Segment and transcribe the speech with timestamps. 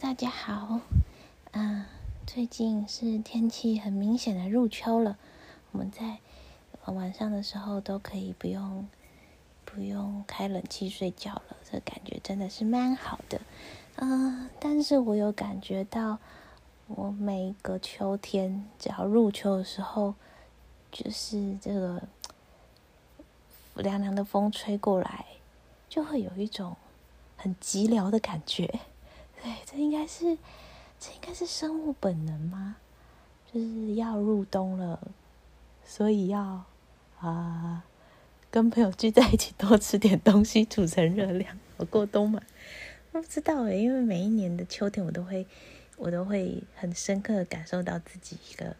[0.00, 0.80] 大家好。
[1.50, 1.84] 嗯，
[2.26, 5.18] 最近是天气很明显的入秋了，
[5.70, 6.18] 我们在
[6.86, 8.88] 晚上的时候都可以不用
[9.64, 13.40] 不用开冷气睡觉了，这感觉真的是蛮好的。
[13.96, 16.18] 嗯，但是我有感觉到，
[16.86, 20.14] 我每一个秋天只要入秋的时候，
[20.90, 22.02] 就是这个
[23.74, 25.26] 凉凉的风吹过来，
[25.88, 26.76] 就会有一种
[27.36, 28.80] 很寂寥的感觉。
[29.42, 30.38] 对，这应该是，
[31.00, 32.76] 这应该是生物本能吗？
[33.52, 35.00] 就是要入冬了，
[35.84, 36.64] 所以要
[37.18, 37.82] 啊，
[38.52, 42.40] 跟朋友聚在一起，多吃点东西，储存热量，我过冬嘛？
[43.10, 45.44] 不知道诶，因为每一年的秋天，我都会，
[45.96, 48.76] 我都会很深刻的感受到自己一个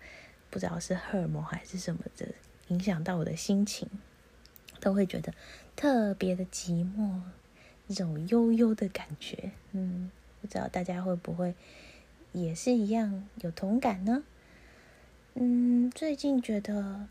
[0.49, 2.29] 不知道是荷尔蒙还是什么的
[2.69, 3.91] 影响到我的心情，
[4.79, 5.35] 都会觉得
[5.75, 7.21] 特别的寂寞，
[7.89, 10.11] 一种悠悠的感觉，嗯。
[10.43, 11.55] 不知道大家会不会
[12.33, 14.25] 也是一样有同感呢？
[15.35, 17.07] 嗯，最近觉得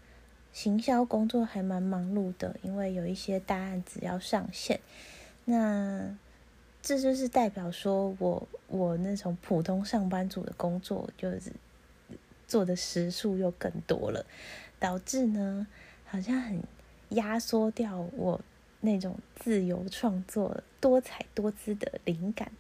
[0.52, 4.80] 行销工作还蛮忙碌的，因为有一些大案子要上线。
[5.46, 6.16] 那
[6.84, 11.54] 这就是代表说我我那种普通上班族的工作，就是
[12.48, 14.26] 做的时数又更多了，
[14.78, 15.66] 导致呢
[16.06, 16.62] 好像很
[17.10, 18.42] 压缩掉我
[18.82, 22.52] 那种自由创作、多彩多姿的灵感。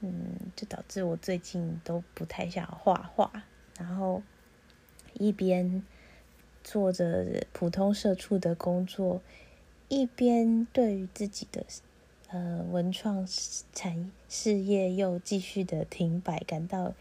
[0.00, 3.30] 嗯，就导致我最近都不太想画画，
[3.78, 4.22] 然后
[5.12, 5.82] 一边
[6.64, 9.20] 做着普通社畜的工作，
[9.88, 11.64] 一边对于自己的
[12.28, 13.26] 呃文创
[13.74, 16.94] 产事业又继续的停摆，感到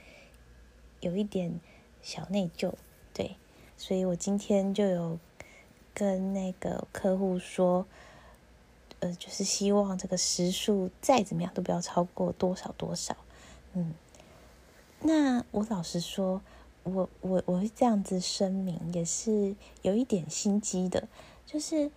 [0.99, 1.59] 有一点
[2.01, 2.73] 小内疚。
[3.13, 3.37] 对，
[3.77, 5.17] 所以我今天就有
[5.93, 7.87] 跟那个客户说。
[9.01, 13.15] 呃，就是希望这个时数再怎么样都不要超过多少多少，
[13.73, 13.93] 嗯。
[15.01, 16.41] 那我老实说，
[16.83, 21.07] 我我我会这样子声明，也是有一点心机的，
[21.45, 21.89] 就是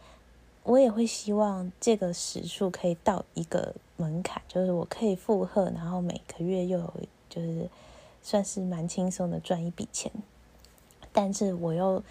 [0.62, 6.94] 我也会希望这个时数可以到一个门槛，就是我可以负荷，然后每个月又有
[7.28, 7.68] 就是
[8.22, 10.12] 算是蛮轻松的赚一笔钱，
[11.12, 12.02] 但是我又。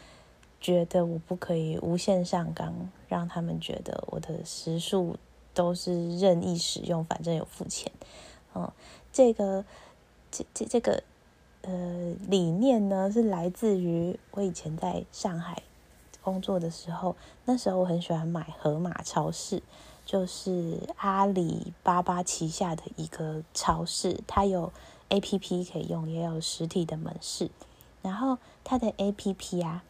[0.61, 2.71] 觉得我不可以无限上纲，
[3.09, 5.17] 让他们觉得我的时数
[5.55, 7.91] 都是任意使用，反正有付钱。
[8.53, 8.71] 嗯，
[9.11, 9.65] 这个
[10.29, 11.01] 这这这个
[11.63, 15.63] 呃理念呢，是来自于我以前在上海
[16.21, 19.63] 工作的时候，那时候我很喜欢买盒马超市，
[20.05, 24.71] 就是阿里巴巴旗下的一个超市，它有
[25.09, 27.49] A P P 可以用，也有实体的门市，
[28.03, 29.83] 然后它的 A P P 啊。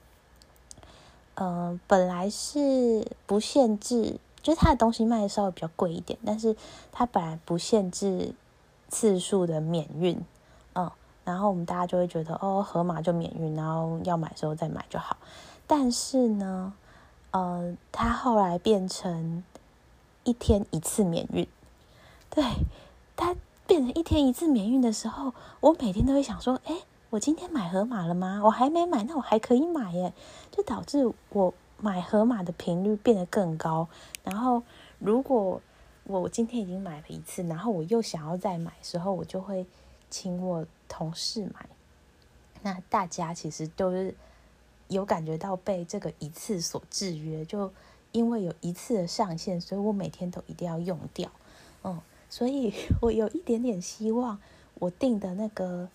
[1.35, 6.55] 嗯，本来是不限制，就是它的东西卖的稍微比较贵一点，但是
[6.91, 8.33] 它本来不限制
[8.89, 10.23] 次数的免运，
[10.75, 10.91] 嗯，
[11.23, 15.17] 然后我们大家就会觉得哦，盒马就免运，然后要买的时候再买就好。
[15.65, 16.73] 但是呢，
[17.31, 19.43] 呃，它后来变成
[20.23, 21.47] 一天一次免运，
[22.29, 22.43] 对，
[23.15, 26.75] 它变成一天一次免运的时候，我每天都会想说，哎。
[27.11, 28.39] 我今天买盒马了吗？
[28.41, 30.13] 我还没买，那我还可以买耶，
[30.49, 33.89] 就导致我买盒马的频率变得更高。
[34.23, 34.63] 然后，
[34.97, 35.61] 如果
[36.05, 39.65] 我今天已经买了一次，然后我又想要再买时候，我就会
[40.09, 41.67] 请我同事买。
[42.61, 44.15] 那大家其实都是
[44.87, 47.73] 有感觉到被这个一次所制约，就
[48.13, 51.29] 因为有一次的上限，所以我每天都一定要用掉。
[51.83, 52.73] 嗯，所以
[53.03, 54.39] 我有一点点希望，
[54.75, 55.89] 我定的那个。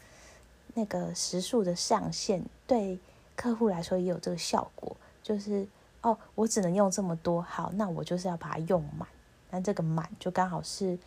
[0.78, 2.98] 那个时数的上限对
[3.34, 5.66] 客户来说也有这个效果，就是
[6.02, 9.08] 哦，我只能用这么多，好，那我就是要把它用满。
[9.50, 10.98] 那这个满就刚好是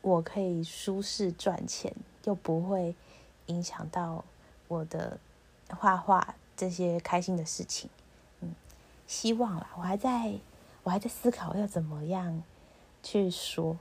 [0.00, 2.94] 我可以舒适赚钱，又不会
[3.46, 4.24] 影响到
[4.66, 5.18] 我的
[5.68, 7.90] 画画这些开心的事情。
[8.40, 8.54] 嗯，
[9.06, 10.32] 希望啦，我还在
[10.84, 12.42] 我还在思考要怎么样
[13.02, 13.76] 去说。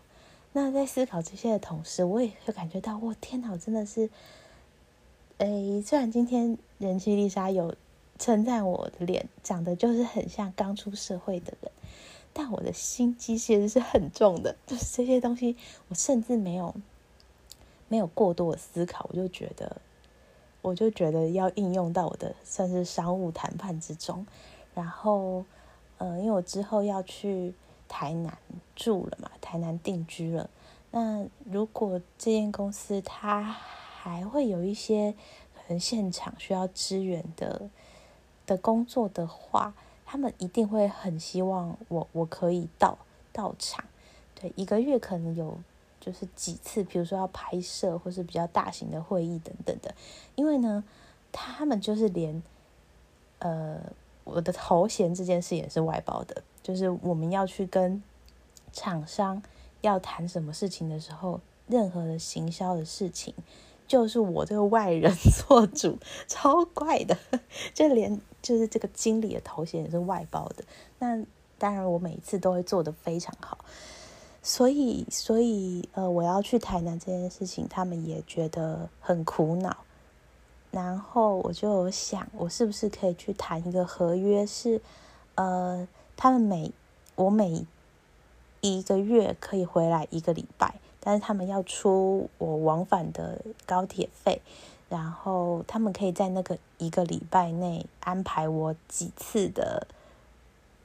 [0.52, 4.10] 那在思考这些的同时，我也会感觉到，我天哪，我真的是。
[5.42, 7.74] 诶，虽然今天人气丽莎有
[8.20, 11.72] 称赞我的脸长得就是很像刚出社会的人，
[12.32, 14.56] 但我的心机其实是很重的。
[14.68, 15.58] 就是这些东西，
[15.88, 16.76] 我甚至没有
[17.88, 19.78] 没有过多的思考，我就觉得，
[20.62, 24.24] 我就觉得要应用到我的算是商务谈判之中。
[24.76, 25.44] 然后，
[25.98, 27.52] 呃，因为我之后要去
[27.88, 28.38] 台南
[28.76, 30.48] 住了嘛，台南定居了。
[30.92, 33.58] 那如果这间公司它
[34.04, 35.14] 还会有一些
[35.54, 37.70] 可能现场需要支援的
[38.48, 39.76] 的工作的话，
[40.08, 42.98] 他们一定会很希望我我可以到
[43.32, 43.86] 到场。
[44.34, 45.56] 对，一个月可能有
[46.00, 49.94] 就是几次，比如说要拍摄或是比较大型的会议等等的，
[50.34, 50.84] 因为呢，
[51.32, 52.42] 他们就是连，
[53.38, 53.80] 呃，
[54.24, 58.02] 我的头衔这件事也是外包的，就是我们要去跟
[58.74, 59.44] 厂商
[59.82, 63.36] 要谈什么事情的时候，任何的行销的事情，
[63.92, 65.14] 就是我这个外人
[65.46, 67.18] 做主，超怪的，
[67.76, 70.64] 就连就是这个经理的头衔也是外包的，
[71.00, 71.22] 那
[71.58, 73.58] 当然我每一次都会做的非常好。
[74.42, 79.76] 所以，所以，呃，我要去台南这件事情，他们也觉得很苦恼。
[80.72, 84.82] 然后我就想，我是不是可以去谈一个合约，是，
[85.36, 85.86] 呃，
[86.16, 86.72] 他们每
[87.16, 87.66] 我每
[88.62, 94.42] 一个月可以回来一个礼拜，但是他们要出我往返的高铁费，
[94.88, 99.88] 然后他们可以在那个一个礼拜内安排我几次的，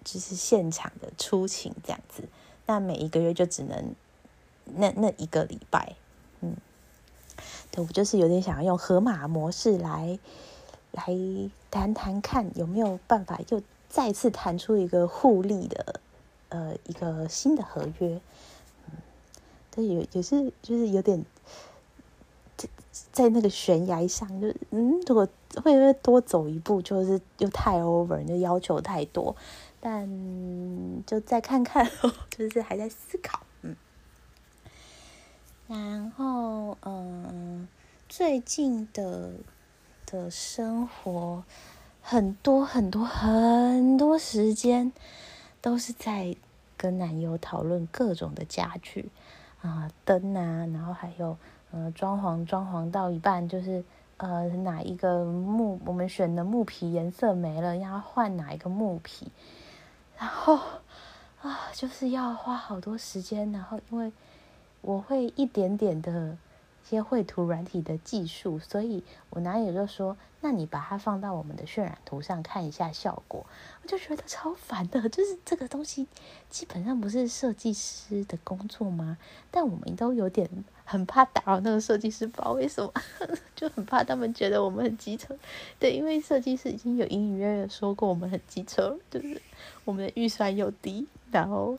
[0.02, 2.24] 就是现场的出勤这样子。
[2.64, 3.94] 那每一个月就只能
[4.64, 5.94] 那那一个礼拜，
[6.40, 6.56] 嗯，
[7.70, 10.18] 对我就是有点想要用河马模式来
[10.92, 11.04] 来
[11.70, 16.00] 谈谈看有没有办法又再次谈出一个互利的
[16.48, 18.20] 呃一个新的合约，
[19.76, 21.25] 对，有也是就是有点
[22.56, 22.69] 在
[23.12, 25.28] 在那个悬崖上，就嗯，如果
[25.62, 29.37] 会不会多走一步，就是又太 over，就要求太多。
[29.78, 30.08] 但
[31.06, 31.88] 就再看看，
[32.37, 33.76] 就是还在思考，嗯。
[35.69, 37.69] 然后，嗯，
[38.08, 39.32] 最近的
[40.06, 41.44] 的生活，
[42.00, 44.93] 很多很多很多时间
[45.61, 46.34] 都是在
[46.76, 49.11] 跟男友讨论各种的家具
[49.62, 51.37] 啊，灯啊，然后还有，
[51.70, 53.85] 呃，装潢，装潢到一半就是，
[54.19, 59.31] 呃，哪一个木我们选的木皮颜色没了，要换哪一个木皮。
[60.19, 60.58] 然后
[61.43, 63.50] 啊，就是要花好多时间。
[63.53, 64.12] 然后，因为
[64.81, 66.37] 我会一点点的
[66.88, 73.44] 些绘图软体的技术，所以我男友就说：“那你把它放到我们的渲染图上看一下效果。”
[73.83, 76.06] 我就觉得超烦的，就是这个东西
[76.49, 79.19] 基本上不是设计师的工作吗？
[79.50, 80.49] 但我们都有点。
[80.88, 82.93] 很怕打扰那个设计师，不知道为什么，
[83.56, 85.37] 就很怕他们觉得我们很机车。
[85.81, 89.43] 对，因为设计师已经有隐隐约约说过我们很机车，就是
[89.85, 91.77] 我们的预算又低，然后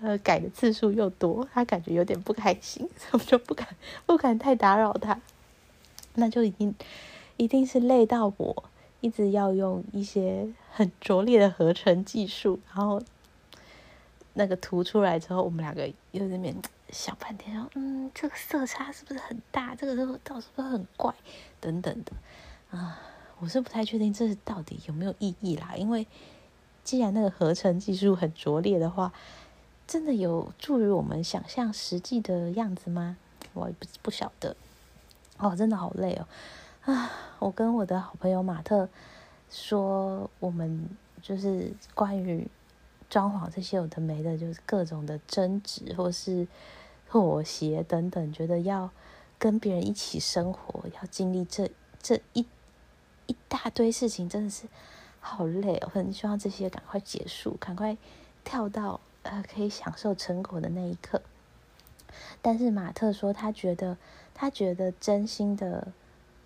[0.00, 3.68] 呃改的次数又多，他感觉有点不开心， 我就不敢
[4.06, 5.20] 不敢太打扰他。
[6.14, 6.74] 那就已经
[7.36, 8.64] 一定是累到我，
[9.00, 13.00] 一直要用一些很拙劣的合成技术，然后
[14.34, 16.54] 那个图出来之后，我们两个又在那边。
[16.90, 19.74] 想半天，说嗯，这个色差是不是很大？
[19.74, 21.14] 这个味道是不是很怪？
[21.60, 22.12] 等等的
[22.70, 22.98] 啊，
[23.40, 25.74] 我是不太确定这是到底有没有意义啦。
[25.76, 26.06] 因为
[26.84, 29.12] 既然那个合成技术很拙劣的话，
[29.88, 33.16] 真的有助于我们想象实际的样子吗？
[33.54, 34.54] 我也不不晓得。
[35.38, 36.28] 哦，真的好累哦
[36.92, 37.10] 啊！
[37.40, 38.88] 我跟我的好朋友马特
[39.50, 40.88] 说，我们
[41.20, 42.46] 就是关于
[43.10, 46.46] 装潢这些有的没的，就是各种的争执，或是。
[47.10, 48.90] 妥协等等，觉得要
[49.38, 51.70] 跟别人一起生活，要经历这
[52.02, 52.44] 这一
[53.24, 54.66] 一大堆事情，真的是
[55.18, 55.88] 好累哦！
[55.90, 57.96] 很希望这些赶快结束，赶快
[58.44, 61.22] 跳到呃可以享受成果的那一刻。
[62.42, 63.96] 但是马特说，他觉得
[64.34, 65.88] 他觉得真心的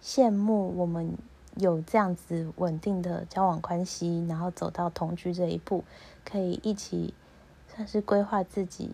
[0.02, 1.16] 羡慕我们
[1.56, 5.84] 有这样子稳定的交往关系，然后走到同居这一步，
[6.24, 7.14] 可以一起
[7.74, 8.90] 算是规划自己。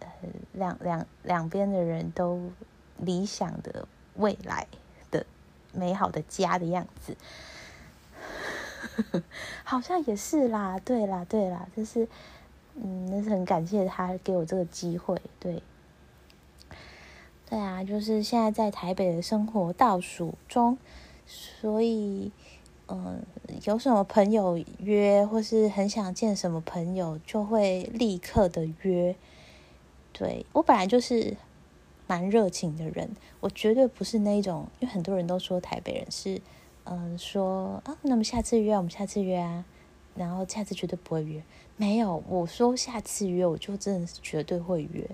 [0.00, 0.08] 呃
[0.52, 2.50] 两两两边的人都
[2.98, 3.86] 理想的
[4.16, 4.66] 未来
[5.12, 5.24] 的
[5.72, 7.16] 美好的家的样子，
[9.64, 12.08] 好像也是啦，对啦，对啦，就是
[12.74, 15.62] 嗯，那是很感谢他给我这个机会，对，
[17.48, 20.78] 对啊，就是现在在台北的生活倒数中，
[21.26, 22.32] 所以
[22.88, 23.22] 嗯，
[23.64, 29.14] 有什么朋友约，或是很想见什么朋友，就会立刻的约。
[30.12, 31.36] 对我本来就是
[32.06, 36.40] 蛮热情的人，我绝对不是那种，因为很多人都说台北人是，
[36.84, 39.64] 嗯，说啊，那么下次约，我们下次约啊，
[40.14, 41.42] 然后下次绝对不会约，
[41.82, 45.04] 没有，我说下次约，我就真的是绝对会约，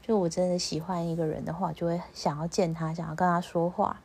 [0.00, 4.00] 就我真的喜欢一个人的话，就会想要见他，想要跟他说话，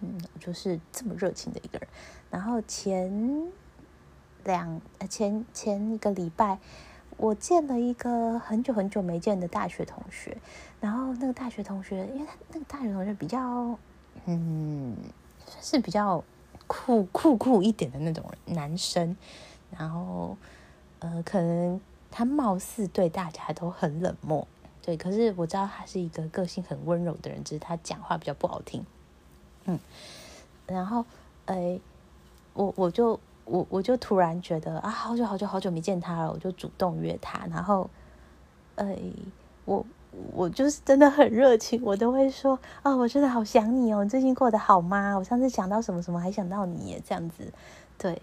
[0.00, 1.86] 嗯，就是这么热情的一个人。
[2.30, 3.52] 然后前
[4.44, 6.58] 两呃前前一个礼拜。
[7.18, 10.36] 我见了一个很久很久没见的大学同学，
[10.80, 13.78] 然后那个大学同学，因为他那个大学同学比较，
[14.24, 14.96] 嗯，
[15.46, 16.24] 算是比较
[16.66, 19.14] 酷酷酷一点的那种男生，
[19.70, 20.36] 然后
[21.02, 21.80] 呃，可能
[22.12, 24.46] 他貌似对大家都很冷漠，
[24.80, 28.86] 对，可是我知道他是一个个性很温柔的人，只是他讲话比较不好听。
[29.64, 29.78] 嗯，
[30.66, 31.04] 然后，
[31.46, 31.80] 哎，
[32.54, 37.90] 我我就我我就突然觉得啊，好久好久好久没见他了，我就主动约他，然后，
[38.76, 38.96] 哎，
[39.64, 39.84] 我
[40.32, 45.16] 我就是真的很热情，我都会说啊，我真的好想你哦，你最近过得好吗？
[45.16, 47.52] 我上次想到什么什么，还想到你这样子，
[47.98, 48.20] 对，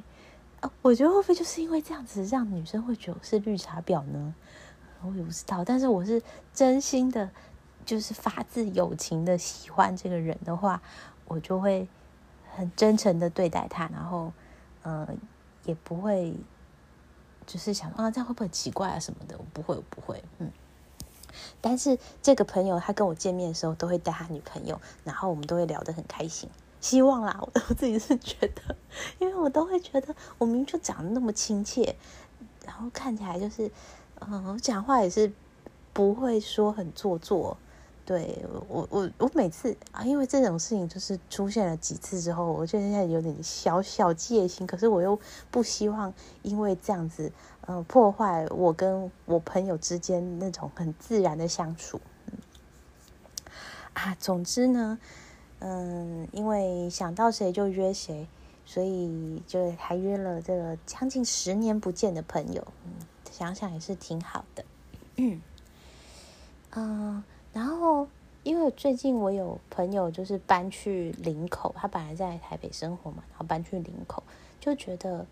[0.81, 4.33] 我觉得会不会就是因为这样子，让女生会觉得我是绿茶婊呢？
[5.01, 6.21] 我也不知道，但是我是
[6.53, 7.29] 真心的，
[7.85, 10.81] 就是发自友情的喜欢这个人的话，
[11.25, 11.87] 我就会
[12.53, 14.33] 很真诚的对待他，然后，
[14.83, 15.07] 呃，
[15.63, 16.35] 也不会，
[17.45, 19.37] 就是想啊，这样会不会很奇怪啊什么的？
[19.37, 20.51] 我不会，我不会，嗯。
[21.61, 26.49] 但是这个朋友他跟我见面的时候，都会带他女朋友，然后我们都会聊得很开心。
[26.81, 28.75] 希望啦， 我自己是觉得，
[29.19, 31.95] 因为我都会觉得我明明就长得那么亲切，
[32.65, 33.71] 然后看起来就是。
[34.21, 35.31] 嗯，讲话也是
[35.93, 37.55] 不会说很做作。
[38.05, 44.67] 对我，我我每次啊，因为这种事情就是出现了几次之后，我就现在有点小小戒心。
[44.67, 45.17] 可是我又
[45.49, 47.31] 不希望因为这样子，
[47.65, 52.01] 嗯，破坏我跟我朋友之间那种很自然的相处。
[53.93, 54.99] 啊，总之呢，
[55.59, 58.27] 嗯，因为想到谁就约谁，
[58.65, 62.65] 所以就还约了这个将近十年不见的朋友。
[62.85, 62.91] 嗯。
[63.31, 64.65] 想想也是挺好的，
[65.15, 65.41] 嗯，
[67.53, 68.05] 然后
[68.43, 74.21] 因为最近我有朋友就是搬去林口，他本来在台北生活嘛，然后搬去林口，
[74.59, 75.25] 就觉得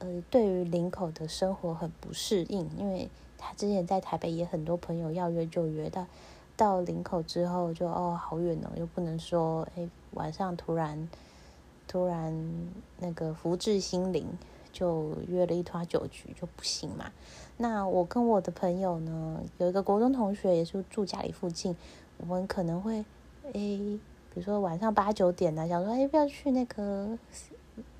[0.00, 6.04] 呃，对于林口的生活很不适应，因为他之前在台北也很多朋友要约就约，到
[6.60, 11.08] 到林口之后就哦好远哦，又不能说哎晚上突然
[11.88, 12.32] 突然
[12.98, 14.26] 那个福至心灵。
[14.72, 17.10] 就约了一团酒局就不行嘛。
[17.56, 21.74] 那我跟我的朋友呢，有一个国中同学也是住家里附近，
[22.18, 23.04] 我们可能会
[23.52, 23.98] 诶，
[24.32, 27.18] 比如说晚上八九点呢，想说哎，不要去那个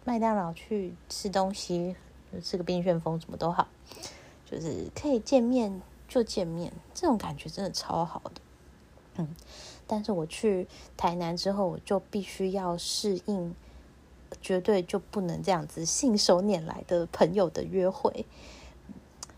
[0.05, 1.97] 麦当劳去吃东西，
[2.40, 3.67] 吃个冰旋风什么都好，
[4.49, 8.40] 就是可以见面就见面，这种感觉真的超好的。
[9.21, 9.37] 嗯，
[9.87, 13.55] 但是我去台南之后，我就必须要适应。
[14.41, 18.25] 绝对就不能这样子信手拈来的朋友的约会，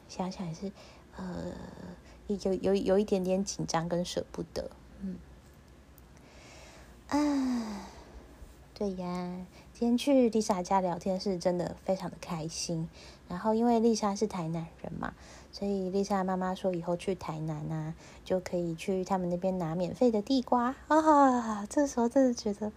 [0.07, 0.71] 想想也是，
[1.17, 1.55] 呃，
[2.27, 4.71] 有有有一点点紧张跟舍不得，
[5.01, 5.17] 嗯，
[7.09, 7.89] 啊，
[8.75, 12.87] 对呀，今天去丽莎家聊天是真的非常的开心。
[13.31, 15.15] 然后因为丽莎是台南人嘛，
[15.53, 17.95] 所以丽莎妈妈说以后去台南啊，
[18.25, 21.65] 就可以去他们那边拿免费的地瓜啊。
[21.67, 22.73] 这时候真的觉得。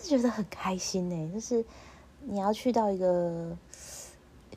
[0.00, 1.64] 是觉得很开心呢，就是
[2.20, 3.56] 你要去到一个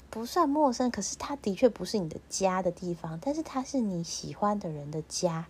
[0.10, 5.48] 不算陌生，可是它的确不是你的家的地方，但是它是你喜欢的人的家，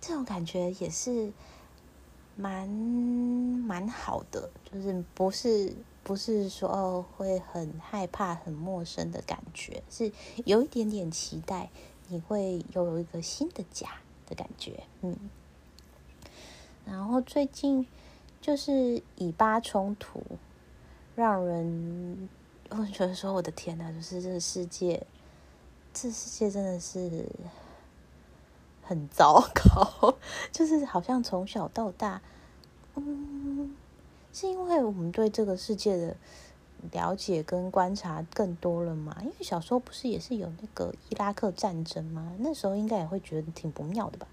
[0.00, 1.30] 这种感觉也是
[2.34, 5.74] 蛮蛮好的，就是不是
[6.10, 10.10] 不是说哦会很害怕、很陌生的感觉，是
[10.44, 11.70] 有一点点期待
[12.08, 13.88] 你会有一个新的家
[14.26, 15.16] 的感觉，嗯，
[16.84, 17.86] 然后最近。
[18.42, 20.22] 就是以巴冲突，
[21.14, 22.26] 让人
[22.70, 25.06] 会觉得说：“我的天呐，就是这个世界，
[25.92, 27.28] 这世界真的是
[28.82, 30.16] 很糟糕。
[30.50, 32.22] ”就是好像从小到大，
[32.94, 33.39] 嗯，
[34.32, 36.16] 是因为我们对这个世界的
[36.92, 39.16] 了解跟观察更多了嘛？
[39.20, 42.32] 因为小时候不是也是有那个伊拉克战争吗？
[42.38, 44.26] 那时候应该也会觉得挺不妙的吧？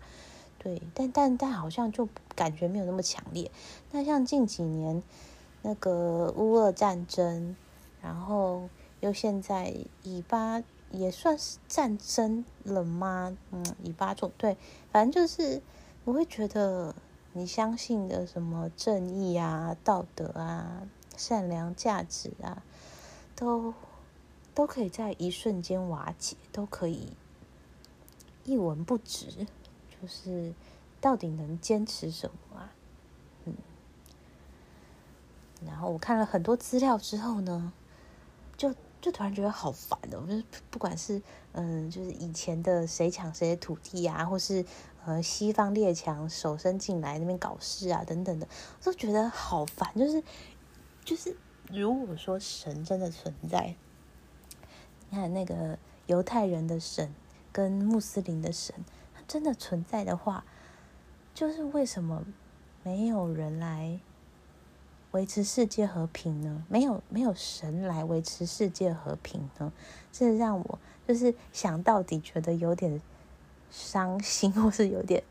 [0.59, 3.51] 对，但但但好像就感觉没有那么强烈。
[3.91, 5.03] 那像近几年
[5.61, 7.55] 那个乌俄战争，
[8.01, 8.69] 然后
[9.01, 9.73] 又现在
[10.03, 13.37] 以巴也算是战争了吗？
[13.51, 14.57] 嗯，以巴中对，
[14.91, 15.61] 反正就是
[16.05, 16.95] 我会觉得
[17.37, 22.63] 你相信的什么正义啊、道德啊、善良价值啊，
[23.35, 23.73] 都
[24.55, 27.13] 都可以在一瞬间瓦解，都可以
[28.43, 29.45] 一文不值。
[30.01, 30.53] 就是
[30.99, 32.71] 到底能坚持什么啊？
[33.45, 33.55] 嗯，
[35.65, 37.71] 然后我看了很多资料之后呢，
[38.55, 40.19] 就就突然觉得好烦的。
[40.19, 41.21] 我觉得不管是
[41.53, 44.63] 嗯，就是以前的谁抢谁的土地啊，或是
[45.07, 48.47] 呃西方列强手伸进来那边搞事啊等等的，
[48.83, 49.91] 都觉得好烦。
[49.97, 50.21] 就是
[51.03, 51.35] 就是
[51.69, 53.73] 如果说神真的存在，
[55.09, 57.15] 你看那个犹太人的神
[57.51, 58.75] 跟穆斯林的神。
[59.27, 60.45] 真的存在的话，
[61.33, 62.23] 就是为什么
[62.81, 63.99] 没有人来
[65.11, 66.63] 维持世界和平呢？
[66.69, 69.73] 没有没有神来维持世界和平呢？
[70.13, 73.01] 这让我就是想到底觉得有点
[73.71, 75.23] 伤心， 或是有点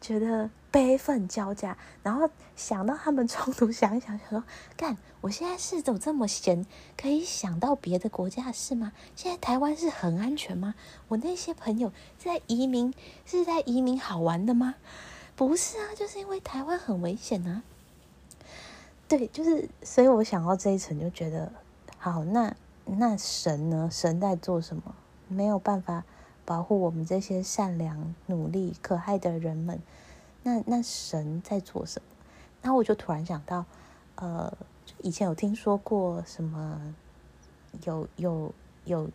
[0.00, 4.44] 觉得悲愤交加，然后想到他们冲突，想一想，想说：
[4.76, 8.92] 干，我现在是走这么闲，可以想到别的国家的事吗？
[9.16, 10.74] 现在台湾是很安全吗？
[11.08, 12.94] 我那些朋友在移民，
[13.24, 14.74] 是在移民好玩的吗？
[15.34, 17.62] 不是啊，就是因为台湾很危险啊。
[19.08, 21.50] 对，就是，所以我想到这一层，就觉得
[21.96, 23.88] 好，那那神呢？
[23.90, 24.94] 神在做什么？
[25.28, 26.04] 没有办法
[26.48, 29.78] 保护我们这些善良、努力、可爱的人们。
[30.42, 32.08] 那那神在做什么？
[32.62, 33.66] 然后我就突然想到，
[34.14, 34.50] 呃，
[35.02, 36.94] 以前有听说过什么，
[37.84, 38.54] 有有
[38.86, 39.10] 有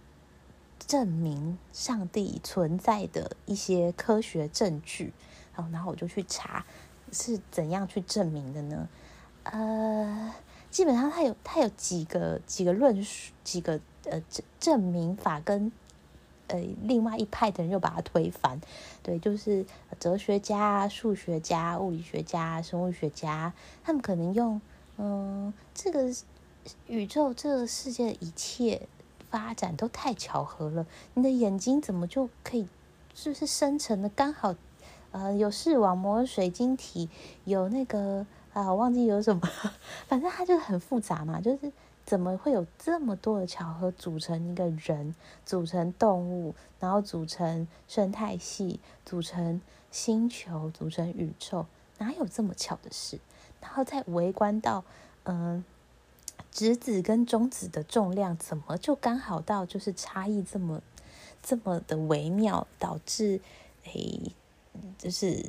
[0.77, 5.11] 证明上帝存在的一些科学证据。
[5.53, 6.63] 好，然后我就去查
[7.11, 8.87] 是怎样去证明的呢？
[9.45, 10.35] 呃，
[10.69, 15.71] 基本上他有他有几个几个论述，几个呃证证明法跟
[16.47, 18.59] 呃另外一派的人又把它推翻。
[19.01, 19.65] 对，就是
[19.99, 24.61] 哲学家、数学家、物理学家、生物学家，他们可能用
[24.97, 26.13] 嗯这个
[26.87, 28.87] 宇宙这个世界的一切
[29.29, 30.85] 发展都太巧合了。
[31.13, 32.67] 你的眼睛怎么就可以
[33.13, 34.55] 是不是生成的刚好
[35.11, 37.09] 呃有视网膜、水晶体，
[37.45, 38.25] 有那个。
[38.53, 39.41] 啊，我忘记有什么，
[40.07, 41.71] 反正它就很复杂嘛，就是
[42.05, 51.65] 怎么会有这么多的巧合组成一个人，组成动物，然后组成生态系，组成星球，组成宇宙，
[51.97, 53.19] 哪有这么巧的事？
[53.61, 54.83] 然后再围观到，
[55.23, 55.63] 嗯，
[56.51, 60.81] 质子跟中子的重量怎么就刚好到就是差异这么
[61.41, 63.41] 这么的微妙，导致
[63.85, 64.31] 诶，
[64.97, 65.45] 就是。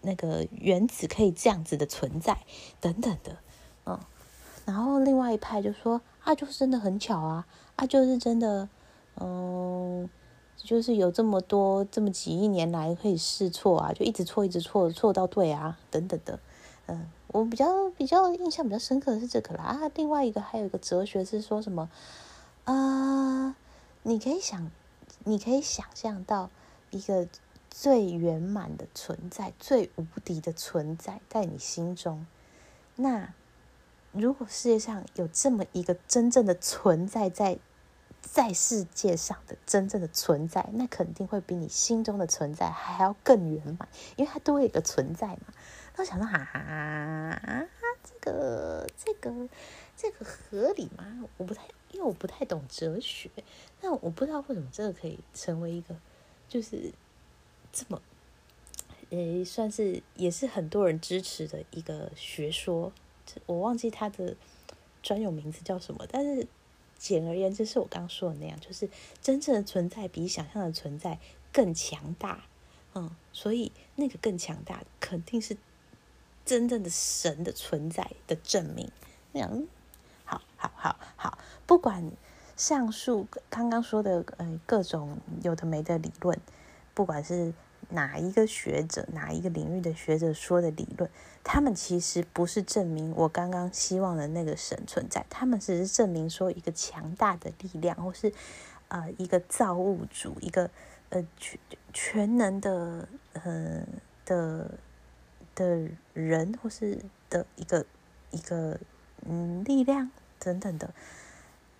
[0.00, 2.38] 那个原子可以这样子的存在，
[2.80, 3.36] 等等的，
[3.84, 3.98] 嗯，
[4.68, 7.46] 然后另外一派就说啊，就是真的很巧啊，
[7.76, 8.68] 啊，就是真的，
[9.18, 10.06] 嗯，
[10.58, 16.38] 就是有这么多这么几亿年来可以试错啊，就一直错一直错错到对啊，等等的，
[16.86, 21.88] 嗯，我比较比较印象比较深刻的是这个啦，啊，另外一个还有一个哲学是说什么
[22.64, 23.56] 啊，
[24.02, 24.70] 你可以想，
[25.24, 26.50] 你可以想象到
[26.90, 27.26] 一个。
[27.70, 32.26] 最圆满的存在，最无敌的存在，在你心中。
[32.96, 33.32] 那
[34.12, 37.58] 如果世界上有这么一个真正的存在，在
[38.20, 45.54] 在世界上的真正的存在，那肯定会比你心中的存在还要更圆满，因为它多一个存在嘛。
[45.96, 47.66] 那我想到，啊，
[48.04, 49.48] 这个这个
[49.96, 51.24] 这个合理吗？
[51.36, 53.30] 我不太，因为我不太懂哲学，
[53.80, 55.94] 那我不知道为什么这个可以成为一个，
[56.48, 56.92] 就是。
[57.70, 58.00] 这么，
[59.10, 62.90] 诶，算是也是很多人支持的一个学说，
[63.46, 64.36] 我忘记它的
[65.02, 66.46] 专有名字叫什么，但是
[66.98, 68.88] 简而言之，是我刚刚说的那样，就是
[69.22, 71.18] 真正的存在比想象的存在
[71.52, 72.44] 更强大，
[72.94, 75.56] 嗯，所以那个更强大肯定是
[76.44, 78.90] 真正的神的存在的证明。
[79.32, 79.66] 那样，
[80.24, 82.10] 好好好好，不管
[82.56, 86.40] 上述刚刚说的，呃，各种有的没的理论。
[86.94, 87.54] 不管是
[87.90, 91.10] 哪一个学者、哪一个领域的学者说的理论，
[91.42, 98.32] 他们其实不是证明我刚刚希望的那个神存在，他们只是证明说一个强大的力量，或是
[98.88, 100.70] 呃一个造物主，一个
[101.08, 101.58] 呃全
[101.92, 103.82] 全能的呃
[104.24, 104.70] 的
[105.54, 106.98] 的人，或是
[107.30, 107.86] 的一个
[108.30, 108.78] 一个
[109.26, 110.92] 嗯力量等等的。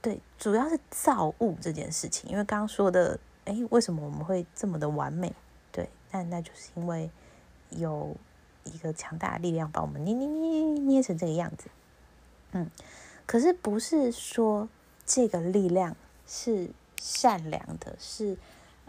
[0.00, 3.18] 对，主要是造物这件事情，因为刚刚说的。
[3.44, 5.34] 哎，为什么我们会这么的完美？
[6.10, 7.10] 但，那就是因为
[7.70, 8.16] 有
[8.64, 11.68] 一个强大的力量把我们捏捏捏捏成这个样子。
[12.52, 12.70] 嗯，
[13.26, 14.68] 可是不是说
[15.04, 18.36] 这个力量是善良的，是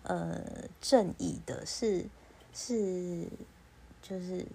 [0.04, 0.42] 呃
[0.80, 2.06] 正义的，是
[2.54, 3.28] 是
[4.02, 4.46] 就是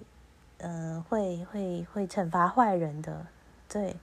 [0.58, 3.26] 嗯会会会惩罚坏人的？
[3.68, 3.96] 对，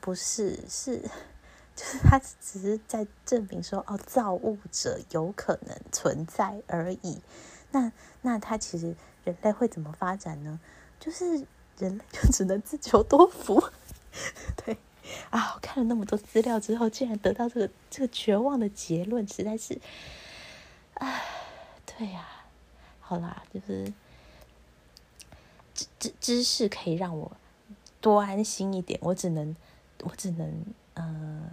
[0.00, 1.02] 不是是。
[1.74, 7.22] 就是他只是在证明说，哦，造物者有可能存在而已。
[7.72, 7.90] 那
[8.22, 10.60] 那他其实人类会怎么发展呢？
[11.00, 11.44] 就是
[11.78, 13.62] 人类就只能自求多福。
[14.64, 14.78] 对
[15.30, 19.80] 啊，我看了那么多资料之后，竟然得到这个这个绝望的结论，实在是，
[20.94, 21.24] 唉，
[21.84, 22.26] 对呀，
[23.00, 23.92] 好啦，就是
[25.74, 27.32] 知知知识可以让我
[28.00, 29.56] 多安心一点，我只能
[30.02, 30.64] 我只能。
[30.94, 31.50] 呃，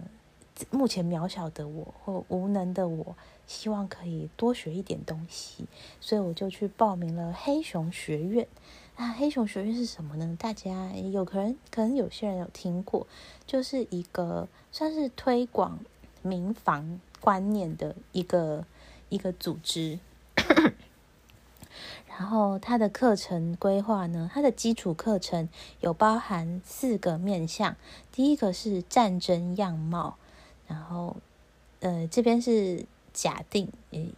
[0.70, 5.66] 目前渺小的我或无能的我，希望可以多学一点东西，
[6.00, 8.46] 所以我就去报名了黑熊学院。
[8.96, 10.36] 啊，黑熊学院是什么呢？
[10.38, 13.06] 大家有可能可能有些人有听过，
[13.46, 15.78] 就是一个算是推广
[16.20, 18.66] 民防观念的一个
[19.08, 19.98] 一个组织。
[22.06, 25.48] 然后它的课程规划呢，它的基础课程
[25.80, 27.76] 有包含四个面向，
[28.12, 30.18] 第一个是战争样貌，
[30.70, 31.16] 然后
[31.80, 34.08] 呃这边是假定，诶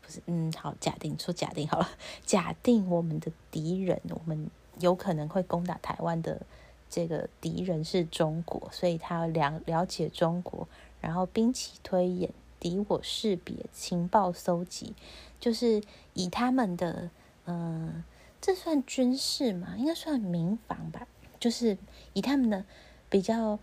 [0.00, 1.88] 不是，嗯好，假定说假定好了，
[2.24, 6.40] 假定我们的敌人，我们有可能会攻打台湾的
[6.88, 10.66] 这个敌人是中国，所以他了了解中国，
[11.02, 14.94] 然后兵棋推演、敌我识别、情报搜集，
[15.38, 15.82] 就是
[16.14, 17.10] 以他们的。
[17.50, 18.04] 嗯，
[18.42, 19.74] 这算军事嘛？
[19.78, 21.06] 应该算民防吧。
[21.40, 21.78] 就是
[22.12, 22.62] 以他们的
[23.08, 23.58] 比较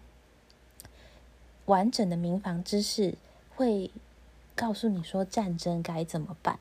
[1.66, 3.16] 完整的民防知识，
[3.56, 3.92] 会
[4.56, 6.60] 告诉你说战争该怎么办，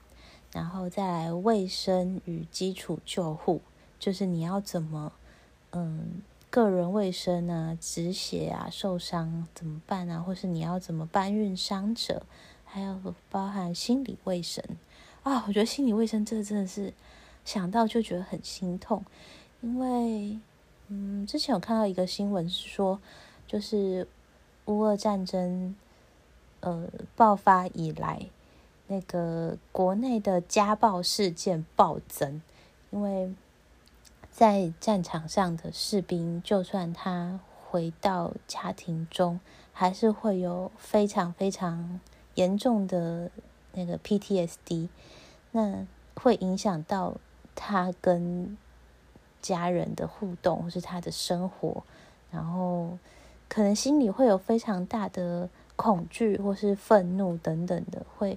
[0.52, 3.60] 然后再来卫生与基础救护，
[3.98, 5.12] 就是你要怎么，
[5.72, 12.22] 嗯，个人卫生啊，止血啊，受伤怎么办啊，或是你要怎么搬运伤者，
[12.64, 14.64] 还有包含心理卫生
[15.22, 15.44] 啊。
[15.46, 16.92] 我觉得心理卫生这个真的是。
[17.44, 19.04] 想到就觉得很心痛，
[19.60, 20.38] 因为，
[20.88, 22.98] 嗯，之前有看到一个新闻是说，
[23.46, 24.08] 就是
[24.66, 25.74] 乌俄战争，
[26.60, 28.26] 呃，爆发以来，
[28.86, 32.42] 那个国内的家暴事件暴增，
[32.90, 33.34] 因为
[34.30, 39.40] 在战场上的士兵，就算他回到家庭中，
[39.72, 42.00] 还是会有非常非常
[42.34, 43.30] 严重的
[43.72, 44.88] 那个 PTSD，
[45.52, 47.16] 那会影响到。
[47.56, 48.58] 他跟
[49.40, 51.84] 家人的互动，或是他的生活，
[52.32, 52.98] 然后
[53.54, 58.36] 可能心里会有非常大的恐惧，或是愤怒等等的，会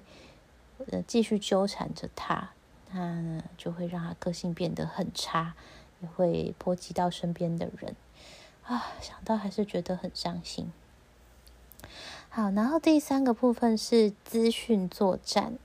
[0.92, 2.50] 呃继续纠缠着他，
[2.92, 5.56] 那就会让他个性变得很差，
[6.00, 7.96] 也会波及到身边的人
[8.62, 10.70] 啊，想到还是觉得很伤心。
[12.28, 15.58] 好，然后第三个部分是资讯作战。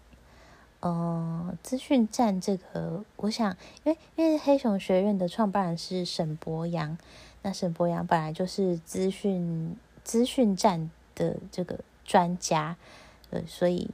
[0.80, 6.98] 呃，资讯站这个，我想，因为因为黑熊学院的创办人是沈博阳，
[7.44, 12.76] 那沈博阳本来就是资讯资讯站的这个专家，
[13.30, 13.90] 呃，所以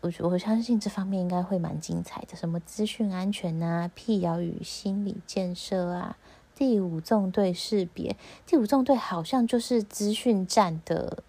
[0.00, 6.16] 我我相信这方面应该会蛮精彩的，什么资讯安全啊、辟谣与心理建设啊、
[6.54, 11.22] 第五纵队识别，第五纵队好像就是资讯站的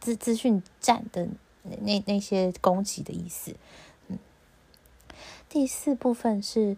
[0.00, 1.28] 资资讯站的
[1.62, 3.54] 那那些攻击的意思。
[5.48, 6.76] 第四部分是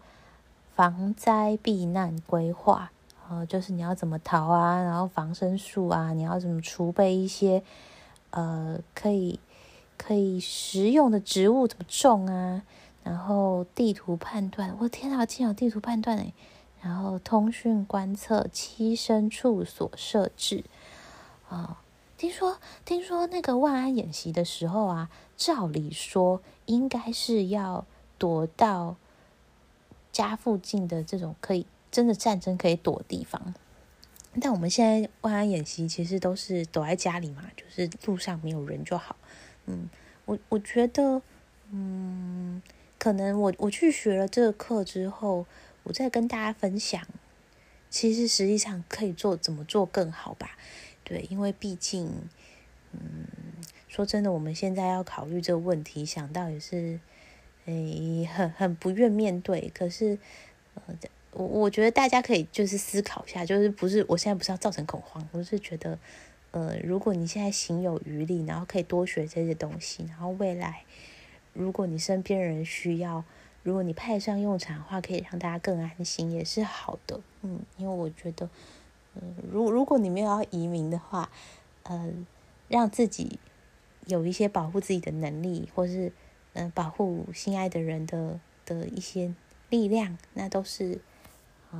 [0.74, 2.92] 防灾避难规划，
[3.28, 7.62] 呃，就是你要怎么逃啊，然后防身术啊，你要怎么储备一些
[8.30, 9.38] 呃可以
[9.96, 12.62] 可以食用的植物怎么种啊，
[13.04, 16.32] 然后地图判断，我天啊，竟然有地图判断诶，
[16.80, 20.64] 然后通讯观测、栖身处所设置
[21.48, 21.80] 啊，
[22.16, 27.84] 听说听说那个万安演习的时候啊，照理说应该是要。
[28.20, 28.96] 躲到
[30.10, 33.54] 家附近的这种可以真的战争可以躲地方，
[34.40, 39.16] 但我们现在万安演习其实都是躲在家里嘛，就是路上没有人就好。
[39.66, 39.88] 嗯，
[40.24, 41.22] 我我觉得，
[41.70, 42.62] 嗯，
[42.98, 45.46] 可能我我去学了这个课之后，
[45.84, 47.06] 我再跟大家分享，
[47.88, 50.56] 其实实际上可以做怎么做更好吧？
[51.04, 52.10] 对，因为毕竟，
[52.92, 53.26] 嗯，
[53.88, 57.00] 说真的，我们现在要考虑这个问题，想到也是。
[57.70, 60.18] 诶，很很不愿面对，可是，
[60.74, 60.82] 呃，
[61.38, 65.96] 我我觉得大家可以就是思考一下，就是不是我现在不是要造成恐慌，我是觉得，
[66.50, 70.82] 呃，如果你现在行有余力，然后可以多学这些东西，然后未来，
[71.52, 73.22] 如果你身边人需要，
[73.62, 78.50] 如果你派上用场的话，可以让大家更安心，也是好的，嗯，因为我觉得，
[79.14, 81.30] 嗯，如如果你没有要移民的话，
[81.84, 82.12] 呃，
[82.68, 83.38] 让自己
[84.06, 86.12] 有一些保护自己的能力，或是。
[86.54, 89.32] 嗯，保护心爱的人的的一些
[89.68, 90.98] 力量，那都是，
[91.70, 91.78] 哦，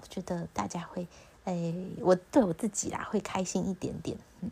[0.00, 1.06] 我觉得大家会，
[1.44, 4.50] 哎，我对我自己啦会开心一点点，嗯，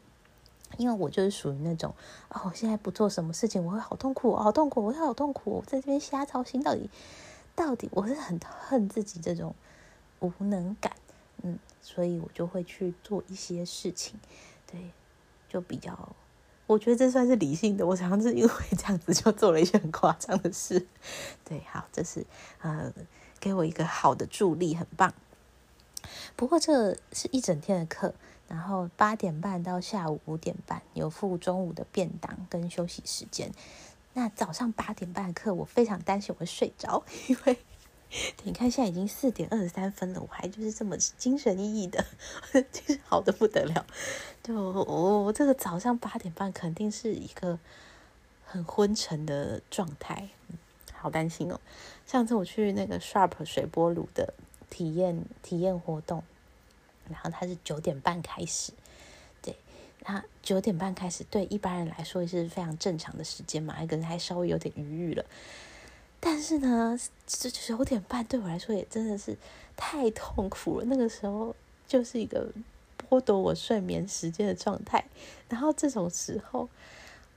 [0.76, 1.94] 因为我就是属于那种，
[2.28, 6.90] 哦，我现在不做什么事情，我会好痛苦，好痛苦，我会好痛苦，我在这边瞎操心，到底，
[7.54, 9.54] 到底，我是很恨自己这种
[10.20, 10.92] 无能感，
[11.42, 14.18] 嗯，所以我就会去做一些事情，
[14.66, 14.90] 对，
[15.48, 15.96] 就比较。
[16.66, 20.86] 我觉得这算是理性的，我常常是因为这样子就做了一些很夸张的事。
[21.42, 22.26] 对，好，这是
[22.60, 22.92] 呃
[23.40, 25.12] 给我一个好的助力，很棒。
[26.36, 28.14] 不过这是一整天的课，
[28.48, 33.52] 然后八点半到下午五点半有附中午的便当跟休息时间。
[34.14, 37.58] 那早上八点半的课，我非常担心我会睡着， 因为。
[38.42, 42.02] 你看，现在已经四点二十三分了，我还就是这么精神奕奕的，
[42.72, 43.84] 其实好的不得了。
[44.42, 47.58] 就我我这个早上八点半肯定是一个
[48.46, 50.30] 很昏沉的状态。
[50.94, 51.60] 好担心哦。
[52.08, 54.32] 上次我去那个 Sharp 水波炉的
[54.70, 56.24] 体验体验活动，
[57.10, 58.72] 然后它是九点半开始，
[59.42, 59.54] 对，
[60.06, 65.22] 那九点半开始，对一般人来说也是非常正常的时间嘛，可能还稍微有点余裕了。
[66.18, 69.36] 但是呢，这九点半对我来说也真的是
[69.76, 70.86] 太痛苦了。
[70.86, 71.54] 那个时候
[71.86, 72.50] 就是一个
[73.10, 75.04] 剥夺我睡眠时间的状态，
[75.50, 76.70] 然后这种时候，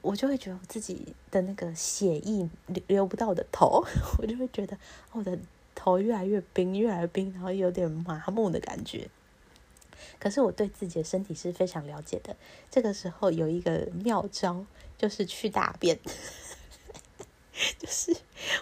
[0.02, 3.86] 我就会觉得我自己的那个血液流流不到我的头，
[4.20, 4.78] 我就会觉得
[5.12, 5.38] 我的
[5.76, 9.10] 头越来越冰，越来越冰，然后有点麻木的感觉。
[10.20, 12.36] 可是我对自己的身体是非常了解的，
[12.70, 14.66] 这个时候有一个妙招，
[14.98, 16.00] 就是去大便。
[17.78, 18.16] 就是，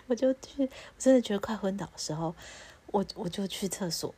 [0.08, 2.36] 我就去，我真的觉得快昏倒的时候，
[2.88, 4.14] 我我就去厕所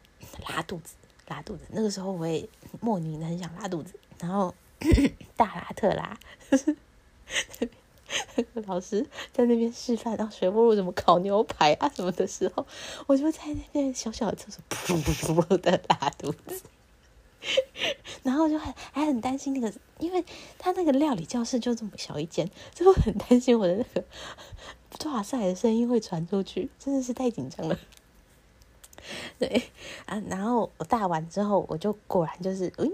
[0.47, 0.95] 拉肚子，
[1.27, 1.63] 拉肚子。
[1.69, 2.47] 那个时候我也
[2.79, 4.55] 莫名的很想拉肚子，然后
[5.35, 6.17] 大拉特拉，
[8.67, 12.65] 老师在那边示范，然后学不如怎么烤牛排啊什么的时候，
[13.07, 16.63] 我就在那边小小的厕所噗噗噗的拉肚子。
[18.21, 20.23] 然后就很还很担心那个，因为
[20.59, 24.03] 他那个料理教室就这么小一间，就我很担心我的那个
[24.99, 27.79] 抓塞的声音会传出去，真的是太紧张了。
[29.39, 29.63] 对
[30.05, 32.91] 啊，然后我大完之后，我就果然就是，哎呦，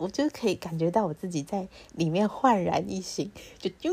[0.00, 3.92] 我就可以感觉到我自己在里面焕然一新，就啾，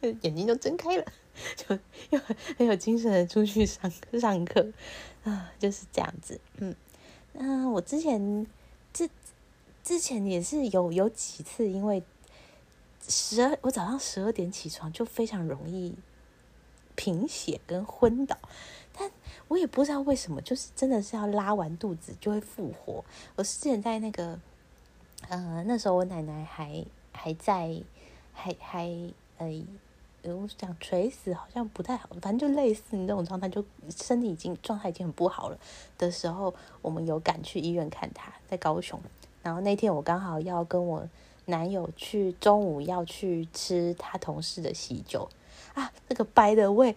[0.22, 1.04] 眼睛就睁开了，
[1.56, 1.78] 就
[2.10, 2.18] 又
[2.56, 4.72] 很有精神的出去上上课
[5.24, 6.40] 啊，就是这样子。
[6.56, 6.74] 嗯，
[7.34, 8.46] 那我之前
[8.92, 9.08] 这。
[9.82, 12.02] 之前也是有有几次，因为
[13.08, 15.94] 十二我早上十二点起床就非常容易
[16.94, 18.36] 贫血跟昏倒，
[18.92, 19.10] 但
[19.48, 23.02] 我也不知道为什么，就是真的是要拉完肚子就会复活。
[23.36, 24.38] 我之前在那个
[25.28, 27.80] 呃那时候我奶奶还还在，
[28.32, 28.90] 还还
[29.38, 35.58] 呃，我讲垂死好像不太好，反正就类似那种状态，就身体已经状态已经很不好了
[35.96, 39.00] 的时候，我们有赶去医院看他，在高雄。
[39.42, 41.08] 然后那天我刚好要跟我
[41.46, 45.30] 男友去中午要去吃他同事的喜酒
[45.74, 46.94] 啊，那个白的味，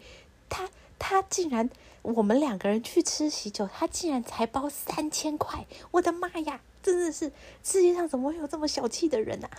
[0.49, 1.69] 他他竟然
[2.01, 7.31] 我们两个人去吃喜酒，他竟然才包三千块，我的妈呀，真的是
[7.63, 9.49] 世界上怎么会有这么小气的人呐？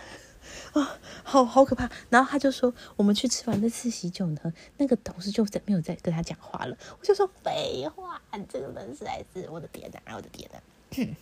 [0.73, 1.89] 啊，好好可怕！
[2.09, 6.77] 然后他就说，我们去吃完那次喜酒呢，那个同事就再没有再跟他讲话了。
[6.99, 11.15] 我就说废话，这个人实在是我的天呐，我的天呐！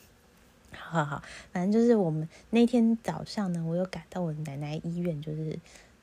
[0.76, 5.58] 好好好，反正就是我们那天早上呢，我又赶到我奶奶医院，就是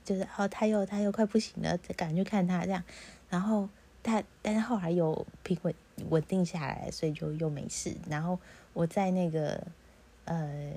[0.05, 2.83] 就是哦，他又他又快不行了，赶去看他这样，
[3.29, 3.69] 然后
[4.03, 5.75] 他但是后来又平稳
[6.09, 7.95] 稳定下来，所以就又没事。
[8.09, 8.39] 然后
[8.73, 9.63] 我在那个
[10.25, 10.73] 呃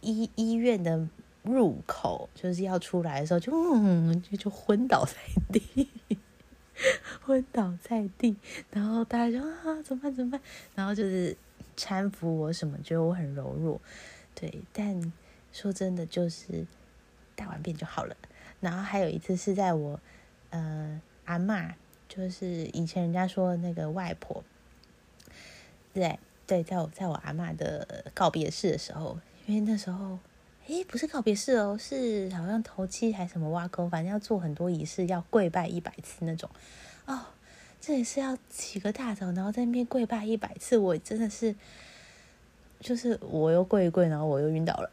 [0.00, 1.08] 医医院的
[1.42, 5.14] 入口就是要出来的时候，就嗯就就昏倒在
[5.52, 5.88] 地，
[7.24, 8.36] 昏倒在地，
[8.70, 10.40] 然后大家就啊怎么办怎么办？
[10.74, 11.36] 然后就是。
[11.78, 12.78] 搀扶我什么？
[12.82, 13.78] 觉得我很柔弱，
[14.34, 14.62] 对。
[14.72, 15.12] 但
[15.52, 16.66] 说真的，就是
[17.34, 18.16] 大完便就好了。
[18.60, 20.00] 然后还有一次是在我
[20.48, 21.74] 呃阿妈，
[22.08, 24.42] 就是以前人家说那个外婆，
[25.92, 30.18] 对对，在我在我阿妈的告别式的时候，因为那时候
[30.66, 36.48] 诶，不是告别式哦，是好像头七还什么挖沟，反正要做很多仪式，要跪拜一百次那种
[37.06, 37.20] 哦。
[37.78, 41.54] 这也是要起个大早，然后在那边跪拜一百次，我真的是，
[42.80, 44.90] 就是我又跪一跪，然后我又晕倒了，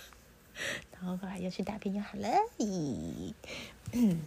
[0.92, 3.32] 然后后来又去大便就好了，咦，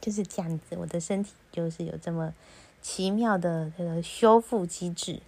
[0.00, 2.32] 就是这样子，我的身体就是有这么
[2.80, 5.20] 奇妙的这个修复机制。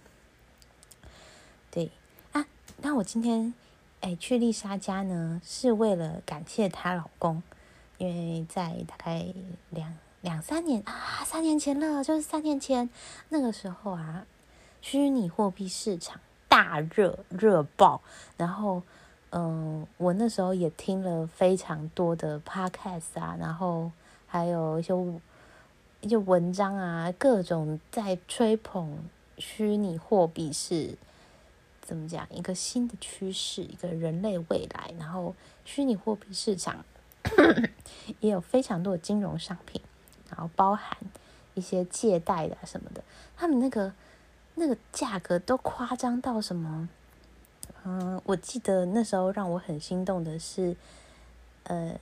[2.77, 3.53] 那我今天
[4.01, 7.41] 哎去丽莎家呢，是为了感谢她老公，
[7.97, 9.25] 因为在大概
[9.69, 9.93] 两。
[10.21, 12.89] 两三年啊，三年前了，就是三年前
[13.29, 14.25] 那个时候啊，
[14.81, 18.01] 虚拟货币市场大热热爆，
[18.35, 18.81] 然后
[19.29, 23.91] 嗯，我那时候也听了非常多的 podcast 啊，然后
[24.25, 24.95] 还有一些
[26.01, 28.97] 一些文章啊，各种在吹捧
[29.37, 30.97] 虚拟货币是
[31.85, 36.83] 怎么讲一个新的趋势，一个人类未来，然后虚拟货币市场
[38.19, 39.79] 也有非常多的金融商品。
[40.27, 40.97] 然后包含
[41.53, 43.03] 一些借贷的什么的，
[43.37, 43.93] 他们那个
[44.55, 46.89] 那个价格都夸张到什么？
[47.85, 50.75] 嗯，我记得那时候让我很心动的是，
[51.65, 51.97] 呃，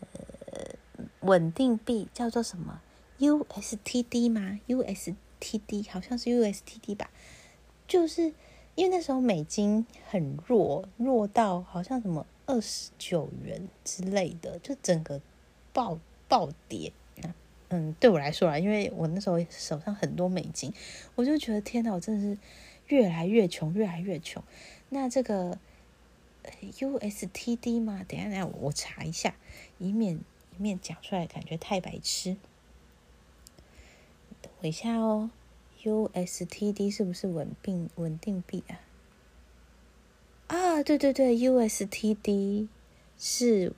[1.20, 2.80] 稳定币叫做什么
[3.20, 7.10] USTD 吗？USTD 好像是 USTD 吧，
[7.86, 8.34] 就是
[8.76, 15.22] 因为那时候美金很弱，弱到好像什么二十九元之类的，就整个
[15.72, 16.92] 暴暴跌。
[17.70, 20.72] 嗯，对我来说啊，因为我那时候手上很多美金，
[21.16, 22.38] 我就觉得天哪，我真的是
[22.88, 24.44] 越来越穷，越来越穷。
[24.90, 25.58] 那这个
[26.62, 29.36] USTD 嘛，等下等下我查一下，
[29.80, 32.38] 以免以免讲出来感觉太白痴。
[34.42, 35.32] 等我一下哦
[35.84, 38.80] ，USTD 是不是稳定稳定币啊？
[40.48, 42.68] 啊，对对对，USTD
[43.18, 43.74] 是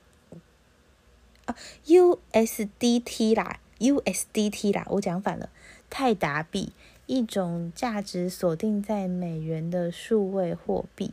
[1.44, 5.48] 啊，USDT 啦，USDT 啦，我讲反了，
[5.88, 6.72] 泰达币，
[7.06, 11.12] 一种价值锁定在美元的数位货币。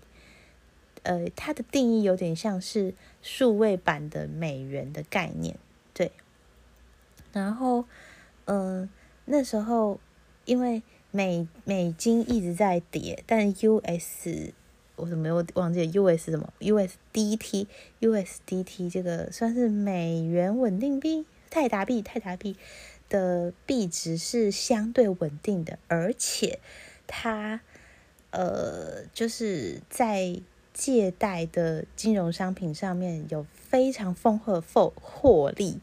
[1.04, 5.58] 呃，它的定义有点像是数位版的美元的概念，
[5.94, 6.12] 对。
[7.34, 7.86] 然后，
[8.46, 8.90] 嗯，
[9.26, 10.00] 那时候
[10.46, 14.52] 因为美美金一直在跌，但 US
[14.96, 17.68] 我怎么又忘记 US 什么 USDT
[18.00, 22.56] USDT 这个算是美元稳定币泰达币泰达币
[23.10, 26.60] 的币值是相对稳定的，而且
[27.08, 27.62] 它
[28.32, 30.40] 呃就是在
[30.74, 35.80] 借贷的金融商品上面有非常丰厚的获获利，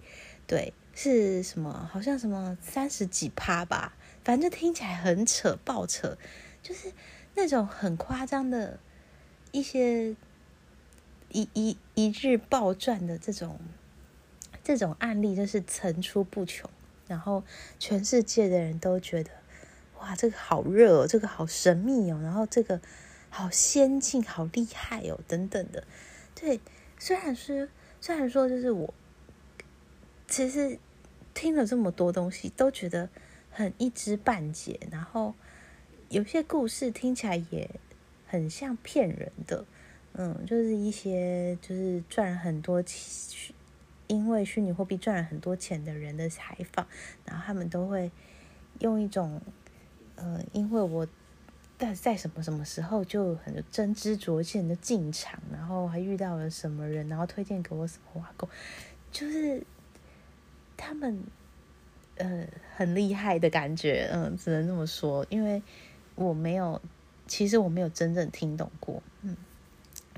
[0.46, 1.88] 对，是什么？
[1.92, 6.16] 好像什么三十几趴吧，反正听起来很扯爆扯，
[6.62, 6.92] 就是
[7.35, 8.78] 那种很夸张的。
[9.52, 10.14] 一些
[11.30, 13.59] 一一一日暴赚的这种
[14.62, 16.70] 这种案例，就是层出不穷。
[17.09, 17.42] 然后
[17.80, 19.30] 全世界的人都觉得，
[19.98, 22.80] 哇，这个好热哦，这个好神秘哦，然后这个
[23.28, 25.83] 好先进、好厉害哦，等等的。
[26.37, 26.61] 对，
[27.00, 27.68] 虽然是
[28.00, 28.94] 虽然说，就是我
[30.28, 30.78] 其实
[31.35, 33.09] 听了这么多东西，都觉得
[33.51, 34.81] 很一知半解。
[34.91, 35.35] 然后
[36.09, 37.71] 有些故事听起来也。
[38.33, 39.65] 很像骗人的，
[40.13, 43.53] 嗯，就是一些就是赚了很多钱，
[44.07, 46.87] 因为虚拟货币赚了很多钱的人的采访，
[47.25, 48.09] 然后他们都会
[48.79, 49.43] 用一种，
[50.15, 51.05] 呃，因为我
[51.77, 58.49] 在在什么什么时候就很真知灼见的进场，然后还遇到了什么人，然后推荐给我什么挖工，
[59.11, 59.67] 就是
[60.77, 61.21] 他们
[62.20, 65.61] 呃很厉害的感觉，嗯，只能这么说，因为
[66.14, 66.80] 我没有。
[67.26, 69.37] 其实我没有真正听懂过，嗯，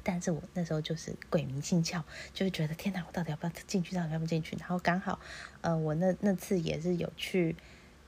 [0.03, 3.95] 但是我那时候就是鬼迷心窍，就是觉得天哪，我到底要不要进去？
[3.95, 4.57] 到底要不要进去？
[4.59, 5.21] 然后刚好，
[5.61, 7.55] 呃，我那那次也是有去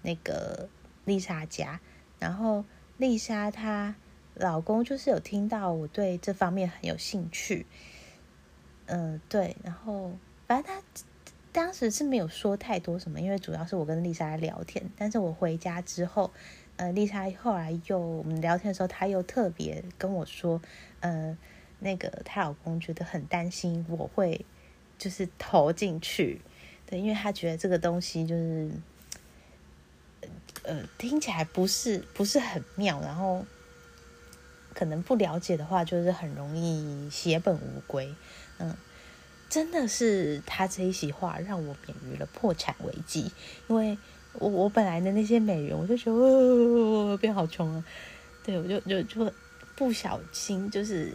[0.01, 0.71] 那个
[1.05, 1.83] 丽莎家，
[2.19, 2.65] 然后
[2.97, 3.95] 丽莎她
[4.33, 7.67] 老公就是有听到我对这方面很有兴趣，
[8.87, 10.83] 嗯，对，然后反正他
[11.55, 16.31] 当时是没有说太多什么，因为主要是我跟丽莎聊天，但是我回家之后。
[16.77, 20.61] 呃，丽莎后来又我们聊天的时候，她又特别跟我说，
[20.99, 21.39] 呃，
[21.79, 24.45] 那个她老公觉得很担心我会
[24.99, 26.41] 就是投进去，
[26.85, 28.71] 对，因为她觉得这个东西就是，
[30.65, 33.47] 呃，听起来不是不是很妙，然后
[34.75, 38.13] 可能不了解的话，就是很容易血本无归。
[38.59, 38.77] 嗯，
[39.55, 43.31] 真的是他这一席话让我免于了破产危机，
[43.69, 43.97] 因为。
[44.41, 47.85] 我我本来的那些美元，我就觉得哦，变好穷了。
[48.43, 49.33] 对，我就就就
[49.77, 51.13] 不小心，就是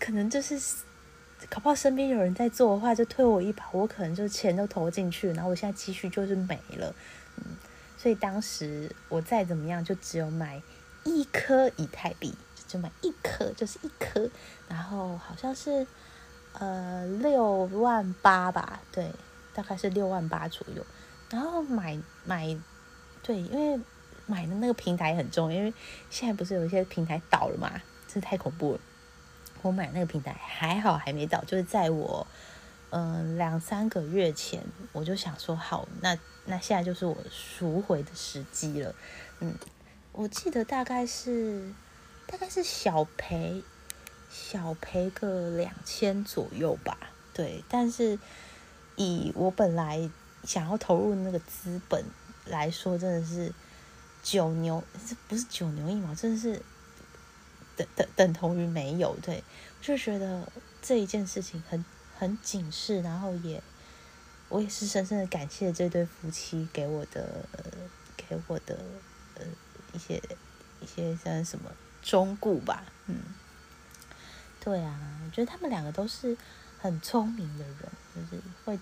[0.00, 0.60] 可能就是
[1.48, 6.92] 搞不好身边有人在做的话，就推我一把，我可能就钱都投进去，然后我现在积蓄就是没了。
[7.36, 7.44] 嗯，
[7.96, 10.60] 所以当时我再怎么样，就只有买
[11.04, 12.34] 一颗以太币，
[12.66, 14.28] 就买一颗，就是一颗，
[14.68, 15.86] 然后好像是
[16.58, 19.10] 呃六万八吧，对，
[19.54, 20.84] 大概是六万八左右。
[21.30, 22.56] 然后买买，
[23.22, 23.82] 对，因为
[24.26, 25.72] 买的那个平台很重要，因为
[26.10, 28.80] 现在不是有一些平台倒了嘛，这太恐怖了。
[29.62, 32.26] 我买那个平台还好还没倒，就是在我
[32.90, 34.62] 嗯两三个月前，
[34.92, 38.94] 我就想说好，那那现在就是我赎回的时机了。
[39.40, 39.54] 嗯，
[40.10, 41.72] 我记得大概是
[42.26, 43.62] 大概是小赔
[44.32, 46.96] 小赔个两千左右吧，
[47.34, 48.18] 对，但是
[48.96, 50.10] 以我本来。
[50.44, 52.04] 想要投入那个资本
[52.46, 53.52] 来说，真的是
[54.24, 56.60] 九牛，这不是九牛一毛，真的是
[57.76, 59.16] 等等等同于没有。
[59.22, 59.44] 对，
[59.80, 60.50] 就觉得
[60.82, 61.84] 这一件事情很
[62.18, 63.62] 很警示，然后也
[64.48, 67.46] 我也是深深的感谢这对夫妻给我的
[68.16, 68.76] 给我的
[69.36, 69.44] 呃
[69.92, 70.20] 一些
[70.80, 71.70] 一些像什么
[72.02, 73.14] 忠固吧，嗯，
[74.62, 76.36] 对啊，我觉得他们两个都是
[76.78, 77.76] 很聪明的人，
[78.14, 78.78] 就是会。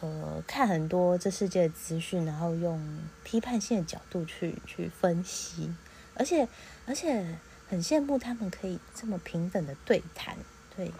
[0.00, 5.74] 呃，看很多这世界的资讯，然后用批判性的角度去去分析，
[6.14, 6.46] 而且
[6.86, 10.36] 而且很羡慕他们可以这么平等的对谈，
[10.76, 10.92] 对，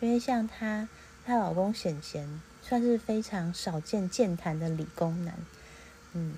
[0.00, 0.88] 因为像她
[1.26, 5.36] 她老公显贤算是非常少见健谈的理工男。
[6.12, 6.36] 嗯，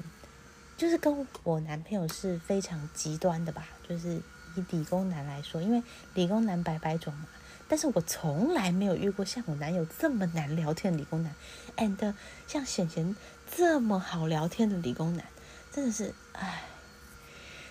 [0.78, 4.20] 就是跟我男朋友是非常极端的吧，就是
[4.57, 5.83] 以理工男来说，因为
[6.15, 7.27] 理工男百百种嘛。
[7.69, 11.35] 但是我从来没有遇过像我男友这么难聊天的理工男
[11.77, 12.15] ，and
[12.47, 13.17] 像贤贤
[13.57, 15.27] 这么好聊天的理工男，
[15.73, 16.63] 真的是，唉，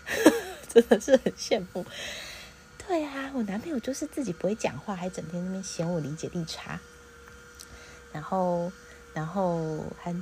[0.68, 1.86] 真的是很羡慕。
[2.86, 6.78] 对啊，我男朋友就是自己不会讲话，还整天那边嫌我理解力差，
[8.12, 8.70] 然后，
[9.14, 10.14] 然后还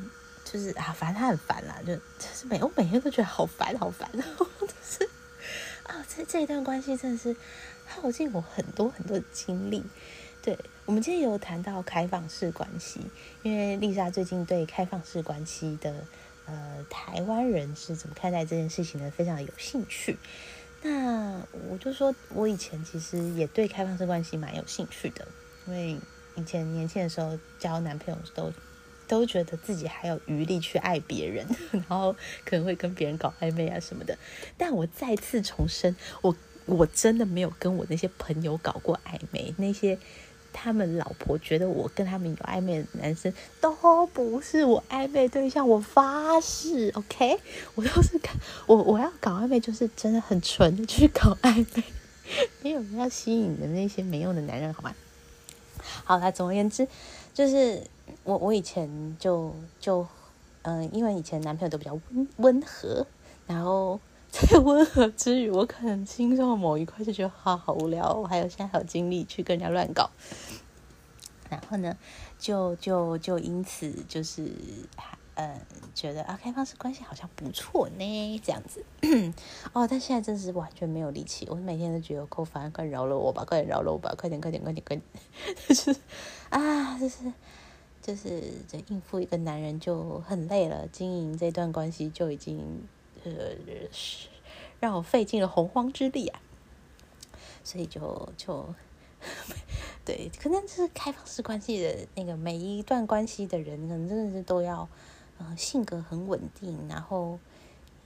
[0.46, 5.10] 就是啊，反正他很烦啦，就就是每我每天都觉得好烦好烦，然后就是
[5.84, 7.36] 啊，这这一段关系真的是。
[7.86, 9.84] 耗尽我很多很多精力。
[10.42, 13.02] 对我们今天有谈到开放式关系，
[13.44, 15.94] 因为丽莎最近对开放式关系的
[16.46, 19.12] 呃台湾人是怎么看待这件事情呢？
[19.12, 20.18] 非常有兴趣。
[20.82, 25.28] 那我就说，我以前其实也对开放式关系蛮有兴趣的，
[25.68, 25.98] 因为
[26.36, 28.52] 以前年轻的时候交男朋友都
[29.08, 34.18] 都觉得自己还有余力去爱别人， 然后可能会跟别人搞暧昧啊什么的。
[34.58, 36.36] 但我再次重申，我。
[36.66, 40.00] 我真的没有跟我那些朋友搞过暧昧，那些
[40.54, 47.38] 他们老婆觉得我跟他们有暧昧的男生都不是我暧昧对象，我发誓，OK，
[47.76, 51.84] 我都是看我我要搞暧昧就是真的很纯的去搞暧昧，
[52.64, 54.96] 没有要吸引的那些没用的男人，好吗？
[56.06, 56.88] 好了，总而言之，
[57.34, 57.84] 就是
[58.24, 60.06] 我我以前就就
[60.64, 63.06] 嗯，因为以前男朋友都比较温温和，
[63.48, 64.00] 然后。
[64.34, 70.10] 在温和之余，我可能心中的某一块就觉得好好无聊，我还有现在还有精力去跟人家乱搞，
[71.52, 71.96] 然后呢，
[72.40, 74.52] 就就就因此就是
[75.36, 75.62] 呃
[75.94, 78.84] 觉得啊开放式关系好像不错呢，这样子
[79.72, 85.04] 哦，但现在真是完全没有力气，我每天都觉得够烦，快饶了我吧，快点饶了我吧，快点快点快点快点，
[85.70, 85.96] 就是
[86.50, 87.32] 啊，就是
[88.04, 92.84] 就是这应付一个男人就很累了，经营这段关系就已经。
[93.26, 93.32] 呃，
[94.82, 96.42] 让我费尽了洪荒之力啊，
[97.64, 98.76] 所以就就
[100.04, 104.90] 对，可能就是开放式关系的那个每一段关系的人，可能真的是都要
[105.38, 107.40] 呃性格很稳定，然后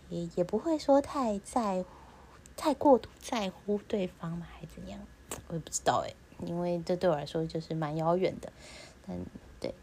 [0.10, 1.89] 也也不会说太在乎、
[2.56, 5.00] 太过度在乎对方嘛，还怎样？
[5.48, 6.14] 我也不知道哎，
[6.45, 8.54] 因为这对我来说就是蛮遥远的。
[9.08, 9.18] 但
[9.60, 9.74] 对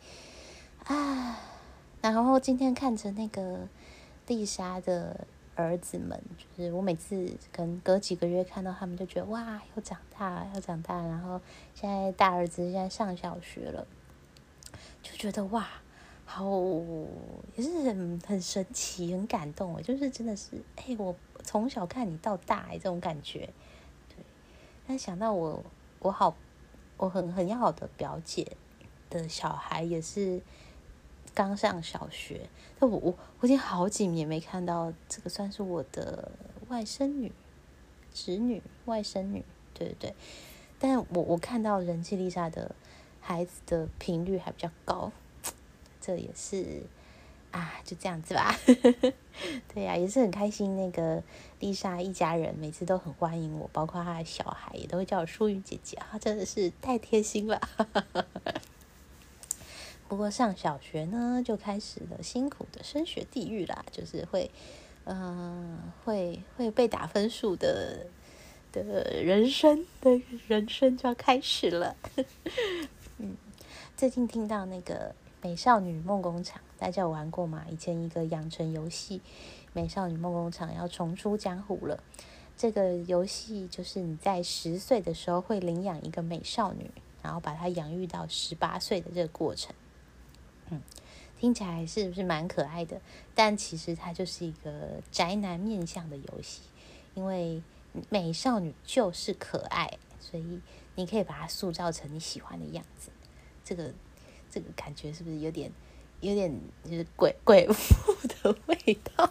[0.85, 1.39] 啊，
[2.01, 3.69] 然后今天看着那个。
[4.27, 6.19] 丽莎的儿子们，
[6.57, 10.97] 就是我每次跟隔几个月看到他们，就觉得哇，又长大，又长大。
[11.03, 11.39] 然后
[11.75, 13.87] 现在大儿子现在上小学了，
[15.03, 15.69] 就觉得哇，
[16.25, 16.47] 好
[17.55, 19.83] 也是很很神奇，很感动。
[19.83, 23.51] 就是真的是，哎，我从小看你到大，哎，这种感觉。
[24.09, 24.25] 对，
[24.87, 25.63] 但想到我，
[25.99, 26.35] 我好，
[26.97, 28.57] 我很很要好的表姐
[29.23, 30.43] 的小孩也是。
[31.37, 32.49] 刚上小学，
[32.79, 36.31] 那我我我已经好几年没看到这个，算是我的
[36.69, 37.33] 外甥女、
[38.13, 39.45] 侄女、外甥女，
[39.75, 40.15] 对对对。
[40.79, 42.77] 但我我看到人气丽莎的
[43.21, 45.11] 孩子的频率还比较高，
[46.01, 46.85] 这也是
[47.51, 48.57] 啊，就这样子吧。
[49.75, 50.77] 对呀，也是很开心。
[50.77, 51.21] 那个
[51.59, 57.61] 丽莎一家人每次都很欢迎我，包括她的小孩也都会叫我淑玉姐姐啊，真的是太贴心了。
[60.07, 64.51] 不过上小学呢，就开始了辛苦的升学地狱啦，就是会，
[65.05, 68.07] 嗯，会会被打分数的
[68.71, 68.83] 的
[69.23, 71.97] 人生的人生就要开始了。
[73.19, 73.37] 嗯，
[73.97, 77.65] 最近听到那个《美少女梦工厂》，大家有玩过吗？
[77.71, 79.19] 以前一个养成游戏
[79.73, 81.99] 《美少女梦工厂》要重出江湖了。
[82.57, 86.89] 这个游戏就是你在十岁的时候会领养一个美少女，
[87.23, 89.75] 然后把她养育到十八岁的这个过程。
[90.71, 90.81] 嗯，
[91.39, 93.01] 听起来是不是蛮可爱的？
[93.35, 96.63] 但其实它就是一个宅男面向的游戏，
[97.15, 97.63] 因为
[98.09, 100.61] 美少女就是可爱，所以
[100.95, 103.11] 你可以把它塑造成你喜欢的样子。
[103.63, 103.93] 这个
[104.51, 105.71] 这个感觉是不是有点
[106.21, 106.53] 有点
[106.85, 109.31] 就是鬼鬼妇的味道？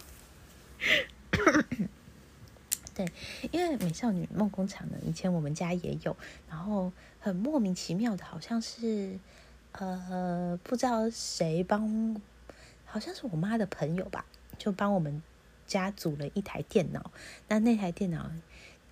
[2.93, 3.11] 对，
[3.51, 6.15] 因为美少女梦工厂呢，以前我们家也有，
[6.47, 9.17] 然后很莫名其妙的，好像是。
[9.73, 12.21] 呃，不知道谁帮，
[12.85, 14.25] 好像是我妈的朋友吧，
[14.57, 15.21] 就帮我们
[15.65, 17.11] 家组了一台电脑。
[17.47, 18.29] 那那台电脑，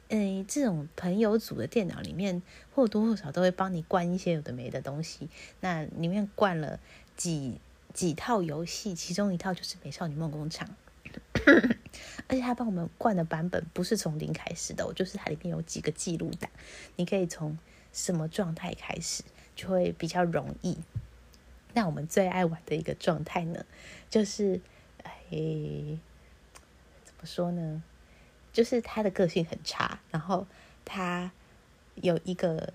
[0.09, 2.41] 嗯，这种朋友组的电脑里面
[2.73, 5.29] 或多或少都会帮你灌一些有的没的东西。
[5.59, 6.79] 那里面灌了
[7.15, 7.59] 几
[7.93, 10.67] 几套游戏，其中一套就是《美少女梦工厂》，
[12.27, 16.49] 而且他帮我们灌的版本不是从零开始的，就是它里面有几个记录档，
[16.95, 17.55] 你可以从
[17.93, 19.23] 什么状态开始。
[19.55, 20.77] 就会比较容易。
[21.73, 23.65] 那我们最爱玩的一个状态呢，
[24.09, 24.59] 就是
[25.03, 25.09] 哎，
[27.05, 27.83] 怎么说呢？
[28.51, 30.45] 就是他的个性很差，然后
[30.83, 31.31] 他
[31.95, 32.73] 有一个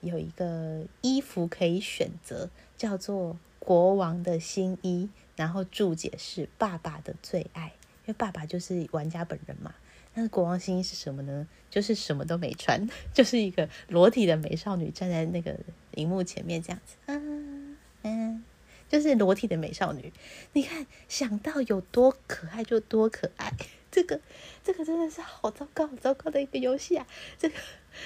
[0.00, 9.72] 有一个衣服可以选择，叫做国王的新衣，然后注解是爸爸的最爱，因为爸爸就是玩家本人嘛。
[10.14, 11.46] 那国王新衣是什么呢？
[11.70, 15.58] 就是什么都没穿， 就是一个裸体的美少女站在那个
[15.94, 18.44] 荧幕前面这样子，嗯嗯，
[18.88, 20.12] 就是裸体的美少女。
[20.52, 23.52] 你看，想到有多可爱就多可爱。
[23.90, 24.18] 这个，
[24.64, 27.06] 这个真的是好糟糕、好糟糕的一个游戏啊！
[27.38, 27.54] 这个，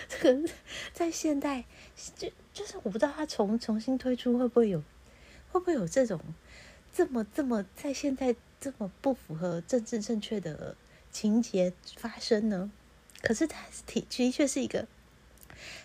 [0.08, 0.48] 这个
[0.92, 1.64] 在现代，
[2.16, 4.80] 就就是我不知道它重重新推出会不会有，
[5.52, 6.20] 会不会有这种
[6.92, 10.76] 这么这么在现在这么不符合政治正确的
[11.16, 12.70] 情节发生呢？
[13.22, 14.86] 可是它的确是一个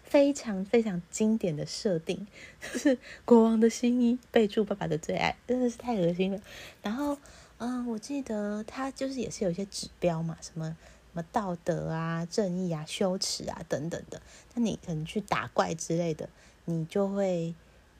[0.03, 2.27] 非常非常经典的设定，
[2.59, 6.41] 就是国王的新衣，备注爸爸的最爱，真的是太恶心了。
[6.81, 7.17] 然后。
[7.63, 14.19] 嗯，我记得他就是也是有一些指标嘛，什么什么道德啊、正义啊、羞耻啊等等的。
[14.55, 16.27] 那你可能去打怪之类的，
[16.65, 17.53] 你就会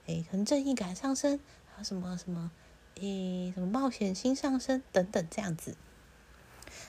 [0.06, 1.38] 诶，可能正义感上升，
[1.72, 2.50] 还有什么什么
[2.96, 5.76] 诶，什么冒险心上升等等这样子。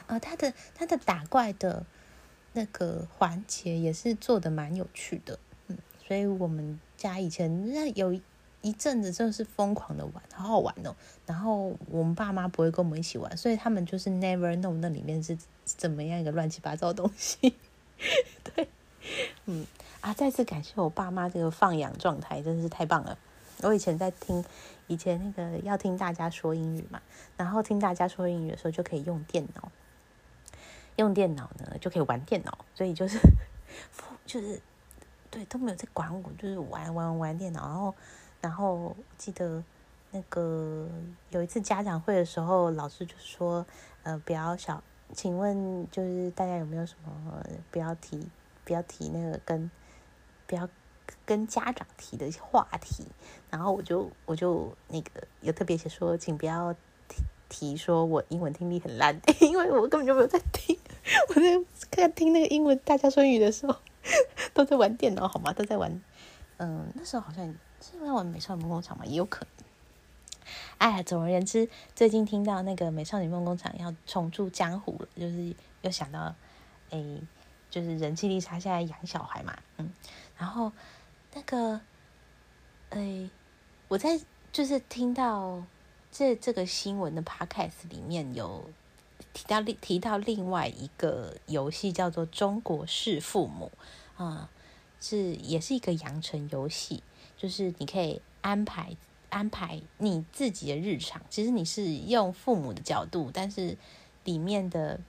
[0.07, 1.85] 呃，他的他的打怪的
[2.53, 5.77] 那个环节也是做的蛮有趣的，嗯，
[6.07, 8.19] 所以我们家以前那有。
[8.65, 10.95] 一阵子真的是疯狂的玩，好好玩哦。
[11.25, 17.57] 然后我们爸妈不会跟我们一起玩，所以他们就是 never know 那里面是怎么样一个乱七八糟的东西。
[18.41, 18.69] 对，
[19.47, 19.67] 嗯
[19.99, 23.17] 啊，再次感谢我爸妈这个放养状态，真的是太棒了。
[23.63, 24.41] 我以前在听，
[24.87, 27.01] 以前那个要听大家说英语嘛，
[27.35, 29.69] 然后听大家说英语的时候就可以用电脑，
[30.97, 33.19] 用电脑呢就可以玩电脑，所以就是
[34.25, 34.61] 就是
[35.29, 37.95] 对都没有在管我，就是玩玩玩电脑，然后。
[38.43, 39.63] 然后记得
[40.11, 40.85] 那个
[41.29, 43.65] 有一次家长会的时候，老师就说
[44.03, 44.83] ：“呃，不要小，
[45.13, 47.41] 请问就是大家有没有什么
[47.71, 48.27] 不要提，
[48.65, 49.71] 不要提那个跟
[50.45, 50.67] 不要
[51.25, 53.05] 跟家长提的话题。”
[53.49, 56.75] 然后我就我就那个有特别写说，请不要
[57.49, 60.77] 提说我英文听力很烂， 因为我根本就没有在听，
[61.29, 61.41] 我在
[61.91, 63.75] 看听那个英文大家说英语的时候
[64.53, 65.53] 都在玩电脑，好吗？
[65.53, 66.01] 都在玩，
[66.57, 67.55] 嗯，那时候好像。
[67.85, 69.05] 是在玩《美少女梦工厂》嘛？
[69.05, 69.65] 也有可能。
[70.77, 76.33] 哎，总而言之，最近听到那个《美少女梦工厂》要重出江湖了，就是又想到，
[76.91, 77.03] 哎，
[77.69, 79.91] 就是人气丽莎现在养小孩嘛，嗯，
[80.37, 80.71] 然后
[81.33, 81.81] 那个，
[82.91, 83.29] 哎，
[83.89, 84.17] 我在
[84.53, 85.61] 就是听到
[86.15, 88.69] 这这个新闻的 podcast 里面有
[89.33, 93.71] 提到提到另外一个游戏叫做《中国式父母》
[94.23, 94.47] 啊，
[95.01, 97.01] 是也是一个养成游戏。
[97.35, 98.95] 就是你可以安排
[99.31, 103.75] 安排你自己的日常，其实你是用父母的角度，但是
[104.23, 104.99] 里面的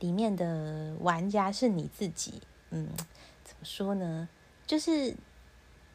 [0.00, 2.42] 里面的玩家是你自己。
[2.70, 2.88] 嗯，
[3.44, 4.28] 怎么说呢？
[4.66, 5.14] 就是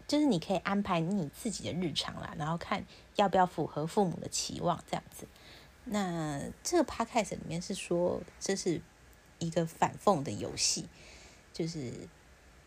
[0.08, 2.86] 就是你可以安排你自己的日常啦，然后看
[3.16, 5.28] 要不要符合父母的期望这样子。
[5.86, 8.82] 那这个 podcast 里面是说这是
[9.40, 10.88] 一个反讽的游戏，
[11.54, 11.92] 就是。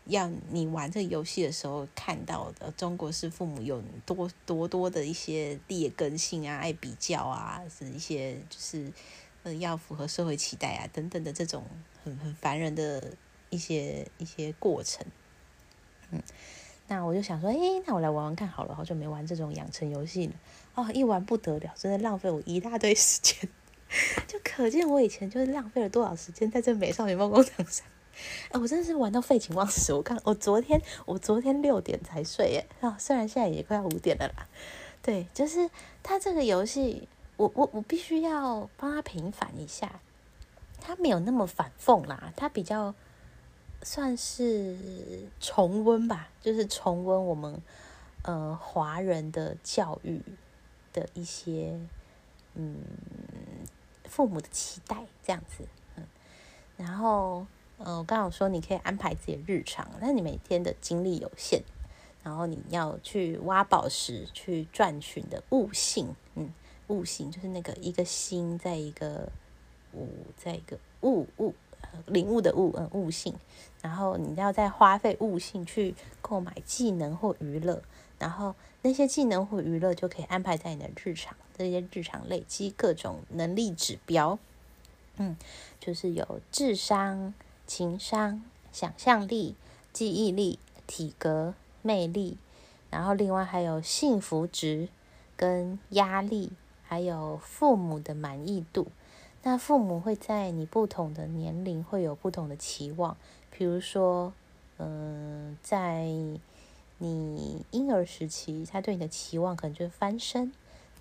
[0.05, 8.91] 要你玩这个游戏的时候看到的中国式父母有多多多的一些劣根性啊，爱比较啊，是一些就是
[9.43, 11.63] 呃要符合社会期待啊等等的这种
[12.03, 13.13] 很很烦人的
[13.51, 15.05] 一些一些过程。
[16.09, 16.19] 嗯，
[16.89, 20.33] 那我就想说，哎，那我来玩玩看好了，好久没玩这种养成游戏了。
[20.75, 23.49] 哦，一玩不得了，真的浪费我一大堆时间，
[24.27, 27.85] 就可见我以前就是浪费了多少时间在这美少女梦工厂上。
[28.51, 29.93] 哎，我真的是玩到废寝忘食。
[29.93, 32.67] 我看我昨天，我昨天六点才睡耶。
[32.81, 34.47] 啊，虽然现在也快要五点了啦。
[35.01, 35.69] 对，就是
[36.03, 40.01] 他这个游戏，我我我必须要帮他平反一下。
[40.81, 42.95] 他没有那么反讽啦，他比较
[43.81, 44.77] 算是
[45.39, 47.61] 重温吧，就是重温我们
[48.23, 50.21] 呃华人的教育
[50.93, 51.79] 的一些
[52.55, 52.77] 嗯
[54.05, 55.67] 父母的期待这样子。
[55.95, 56.03] 嗯，
[56.77, 57.45] 然后。
[57.81, 61.61] 呃，我刚好说你可以安排自己的日常，但你每天的精力有限，
[62.21, 66.51] 然后你要去挖宝石，去赚取你的悟性，嗯，
[66.87, 69.31] 悟性就是那个一个心在一个
[69.93, 71.55] 五，在一个悟悟
[72.05, 73.33] 领悟的悟，嗯，悟性，
[73.81, 77.81] 然后你要再花费悟性去购买技能或娱乐，
[78.17, 84.37] 然后那些技能或娱乐就可以安排在你的日常，这些日常累积各种能力指标，
[85.17, 85.37] 嗯，
[85.79, 87.33] 就是有智商。
[87.69, 88.41] 情商、
[88.73, 89.53] 想象力、
[89.93, 92.35] 记忆力、体格、魅力、
[92.89, 94.89] 然后另外还有幸福值
[95.37, 98.87] 跟压力，还有父母的满意度。
[99.41, 103.15] 那父母会在你不同的年龄会有不同的期望，
[103.49, 104.33] 比如说，
[104.77, 106.05] 嗯，在
[106.97, 110.51] 你婴儿时期，他对你的期望可能就是翻身，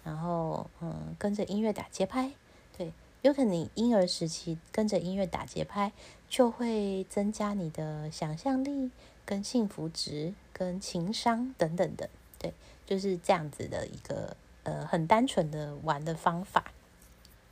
[0.05, 2.31] 然后嗯，跟着音乐打节拍。
[2.77, 5.93] 对，有可能你婴儿时期跟着音乐打节拍，
[6.29, 8.93] 就会增加你的想象力、
[9.25, 12.09] 跟幸福值、跟情商等等的。
[12.39, 12.55] 对，
[12.87, 16.73] 就是这样子的一个呃很单纯的玩的方法。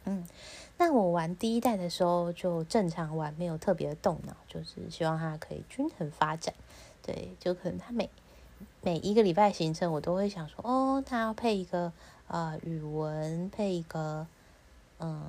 [0.08, 0.24] 嗯，
[0.78, 6.54] 那我玩第一代的时候就正常玩，没有特别的动脑，就是希望它可以均衡发展。
[7.02, 8.08] 对，就可能它每
[8.82, 11.92] 每一个礼拜行程，我都会想说，哦，它要配一个
[12.28, 14.26] 呃语文，配一个
[15.00, 15.24] 嗯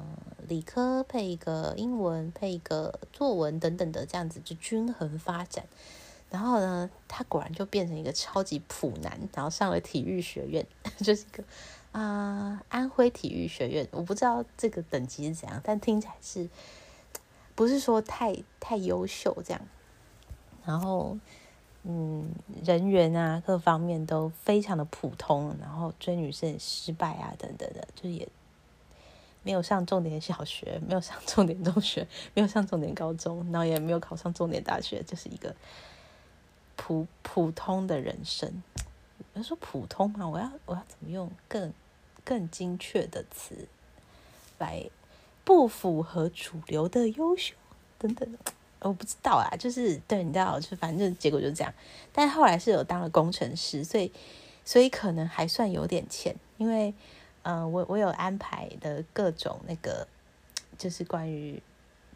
[0.48, 5.66] 理科，配一个英文，配一个作文等等的，这样子就均衡发展。
[6.30, 10.64] 然后呢，他果然就变成一个超级普男，然后上了体育学院，
[11.02, 11.44] 就是一个。
[11.98, 16.48] 啊，安徽体育学院，我不知道这个等级是怎样，但听起来是
[17.56, 19.60] 不是说太太优秀这样？
[20.64, 21.18] 然后，
[21.82, 22.30] 嗯，
[22.64, 28.30] 人缘啊，各方面都非常的普通，然后追女生也失败啊，等等的，就也
[29.42, 35.56] 没有上重点小学，没有上重点中学，没有上重点高中，然后也没有考上重点大学，就是一个
[36.76, 38.62] 普普通的人生。
[39.34, 41.74] 要说普通嘛，我要我要怎么用更？
[42.28, 43.70] 更精确的词
[44.58, 44.90] 来
[45.46, 47.56] 不符合主流的优秀
[47.98, 48.38] 等等，
[48.82, 51.74] 我不知道啊，就是对，你知道，就反正结果就是这样。
[52.12, 54.12] 但后来是有当了工程师，所以
[54.66, 56.94] 所以可能还算有点钱，因为
[57.44, 60.06] 嗯，我我有安排的各种那个，
[60.78, 61.64] 就是关于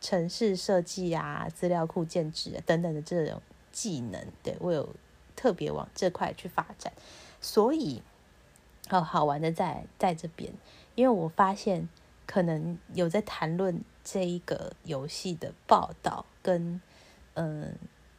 [0.01, 3.41] 城市设计啊、资料库建制等等的这种
[3.71, 4.89] 技能，对我有
[5.37, 6.91] 特别往这块去发展，
[7.39, 8.01] 所以。
[8.97, 10.51] 哦，好玩的在在这边，
[10.95, 11.87] 因为我发现
[12.25, 16.81] 可能有在谈论这一个游戏的报道跟
[17.35, 17.73] 嗯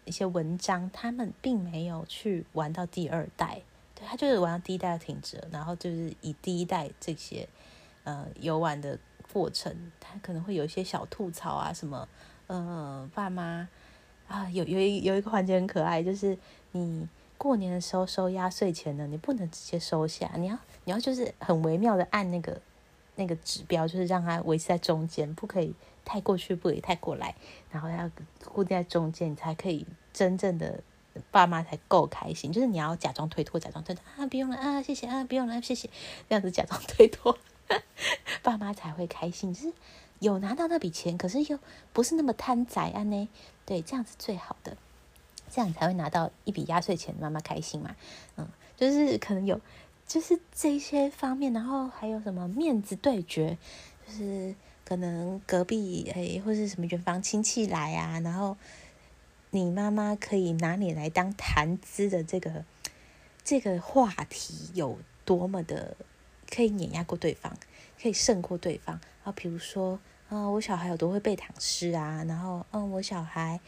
[0.07, 3.61] 一些文章，他们并没有去玩到第二代，
[3.95, 7.47] 对他就是玩到第一代停止，然后就是以第一代这些
[8.05, 8.99] 呃游玩的
[9.31, 12.09] 过程，他可能会有一些小吐槽啊，什么
[12.47, 13.69] 呃爸妈
[14.27, 16.39] 啊有有一有一个环节很可爱，就是
[16.71, 17.07] 你。
[17.43, 22.61] 过年的时候收压岁钱呢，你不能直接收下，你要你要就是很微妙的按那个
[23.17, 25.75] 那个指标，就是让它维持在中间，不可以
[26.05, 27.35] 太过去，不可以太过来，
[27.73, 28.09] 然后要
[28.45, 30.85] 固定在中间，你才可以真正的
[31.33, 32.53] 爸妈才够开心。
[32.53, 35.91] 就是你要假装推脱，假装推脱啊， 不用了啊，谢谢啊，不用了，谢谢，
[36.29, 37.37] 这样子假装推脱，
[38.45, 39.53] 爸妈才会开心。
[39.53, 39.73] 就是
[40.21, 41.59] 有拿到那笔钱，可是又
[41.93, 43.29] 不是那么贪财啊呢，
[43.67, 44.77] 对，这样子最好的。
[45.55, 47.95] 这样才会拿到一笔压岁钱，妈妈开心嘛？
[48.39, 49.61] 嗯，就是可能有，
[50.07, 53.59] 就是这些方面，然后还有什么面子对决，
[54.07, 58.57] 就是可能隔壁诶或是什么远房亲戚来啊，然后
[59.51, 62.65] 你妈妈可以拿你来当谈资的这个
[63.45, 65.95] 这个话题有多么的
[66.51, 67.55] 可以碾压过对方，
[68.01, 69.33] 可以胜过对方啊？
[69.33, 70.01] 比如说，
[70.31, 72.25] 啊，我小孩有多会背唐诗啊？
[72.25, 73.61] 然后，嗯，我小孩，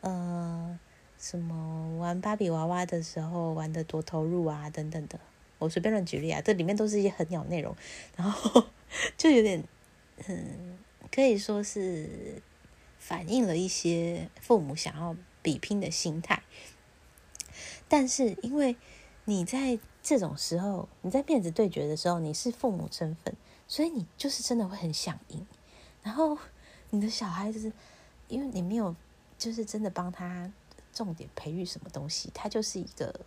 [0.00, 0.76] 嗯。
[1.18, 5.18] 什么玩芭比娃娃的时候玩的多投入啊，等等的，
[5.58, 7.74] 我随便乱举例啊，这里面都是一些很鸟内容，
[8.16, 8.64] 然后
[9.18, 9.64] 就有点，
[10.28, 10.78] 嗯，
[11.10, 12.40] 可以说是
[12.98, 16.42] 反映了一些父母想要比拼的心态。
[17.88, 18.76] 但是因为
[19.24, 23.34] 你在这种时候，你在面子对决的时候，你是父母身份，
[23.66, 25.44] 所以你就是真的会很想赢。
[26.04, 26.38] 然后
[26.90, 27.72] 你的小孩就是
[28.28, 28.94] 因为你没有，
[29.36, 30.52] 就是真的帮他。
[30.98, 32.28] 重点培育什么东西？
[32.34, 33.20] 他就是一个，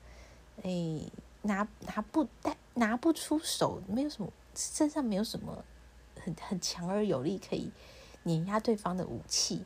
[0.61, 1.09] 哎，
[1.43, 5.63] 拿拿不带拿不出手，没有什么身上没有什么
[6.22, 7.72] 很很强而有力可以
[8.24, 9.63] 碾压对方的武器，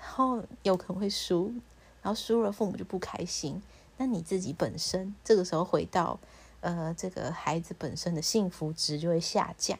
[0.00, 1.52] 然后有可能会输，
[2.00, 3.62] 然后输了父母就不开心。
[3.98, 6.18] 那你自己本身这个时候回到
[6.60, 9.78] 呃这个孩子本身的幸福值就会下降，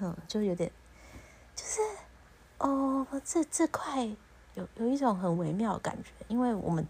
[0.00, 0.70] 嗯，就有点
[1.56, 1.80] 就是
[2.58, 4.14] 哦这这块。
[4.54, 6.86] 有有一种很微妙的感觉，因为我们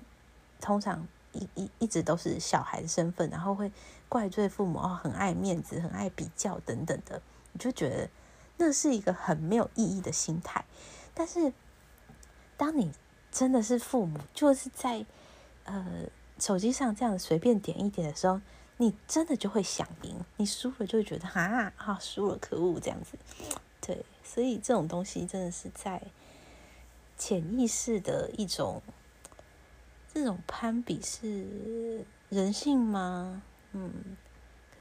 [0.60, 3.70] 通常一一一直都是小孩的身份，然后会
[4.08, 7.20] 怪罪父母哦，很爱面子，很爱比较等等的，
[7.52, 8.08] 你就觉得
[8.56, 10.64] 那是一个很没有意义的心态。
[11.14, 11.52] 但是，
[12.56, 12.90] 当你
[13.30, 15.04] 真的是父母，就是在
[15.64, 16.04] 呃
[16.38, 18.40] 手机上这样随便点一点的时候，
[18.78, 23.18] 你真的就会想赢，你输了就会觉得啊啊输了，可恶这样子。
[23.80, 26.02] 对，所以这种东西真的是在。
[27.20, 28.80] 潜意识的一种，
[30.14, 33.42] 这种攀比是人性吗？
[33.72, 33.92] 嗯，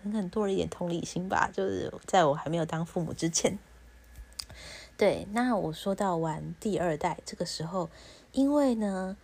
[0.01, 1.51] 可能很多了一点同理心吧。
[1.53, 3.59] 就是在我还没有当父母之前，
[4.95, 7.89] 对，那我说到玩第二代，这个时候，
[8.31, 9.17] 因为呢，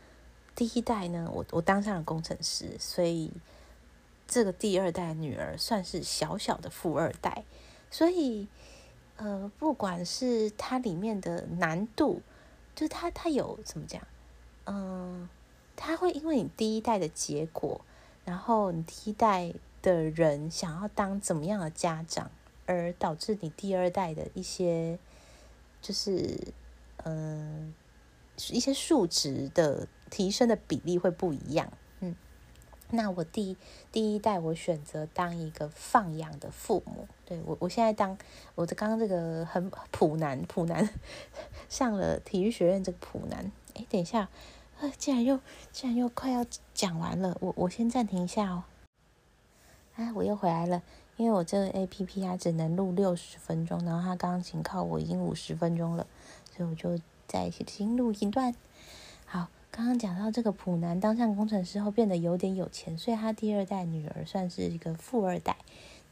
[0.54, 3.32] 第一代呢，我我当上了工程师，所以
[4.28, 7.46] 这个第二代女儿算是小小的富二代，
[7.90, 8.50] 所以
[9.16, 12.22] 呃，不管是它里面的难度，
[12.76, 14.02] 就是它它有怎么讲，
[14.66, 15.28] 嗯。
[15.78, 17.82] 他会因为你第一代的结果，
[18.24, 22.32] 然后你第一代的人想要当怎么样的家长，
[22.66, 24.98] 而导致你第二代的一些，
[25.82, 26.40] 就是
[27.04, 27.74] 嗯
[28.52, 31.70] 一些数值的提升的比例会不一样。
[32.00, 32.16] 嗯，
[32.92, 33.58] 那我第
[33.92, 38.18] 第一代我选择当一个放养的父母，对我我现在当
[38.56, 40.88] 我的刚刚这个很普男普男
[41.68, 44.30] 上了体育学院这个普男，哎，等一下。
[44.78, 44.92] 啊！
[44.98, 45.40] 竟然又
[45.72, 48.66] 竟然又快要讲完了，我我先暂停一下哦。
[49.96, 50.84] 哎，我又回来了，
[51.16, 56.06] 因为我这个 A P P 啊只能录六十分钟，然后它钢琴靠我已经五十分钟了，
[56.54, 58.54] 所以我就再新录一段。
[59.26, 65.56] 好，刚刚讲到这个普男当上工程师后变得有点有钱，所以他第二代女儿算是一个富二代。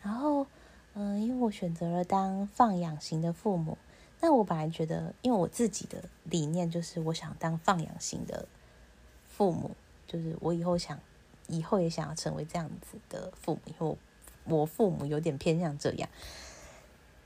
[0.02, 0.48] 然后，
[0.96, 3.78] 嗯，因为我选择了当放养型的父母。
[4.22, 8.48] 那我本来觉得，因为我自己的理念就是我想当放养型的
[9.28, 9.72] 父母，
[10.08, 10.98] 就是我以后想，
[11.48, 13.98] 以后也想要成为这样子的父母，因为我
[14.60, 16.08] 我父母有点偏向这样。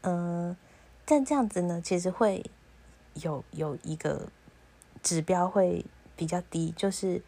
[0.02, 0.58] 嗯，
[1.06, 2.50] 但这样子呢，其实会
[3.14, 4.30] 有有一个
[5.04, 7.22] 指标会比较低，就是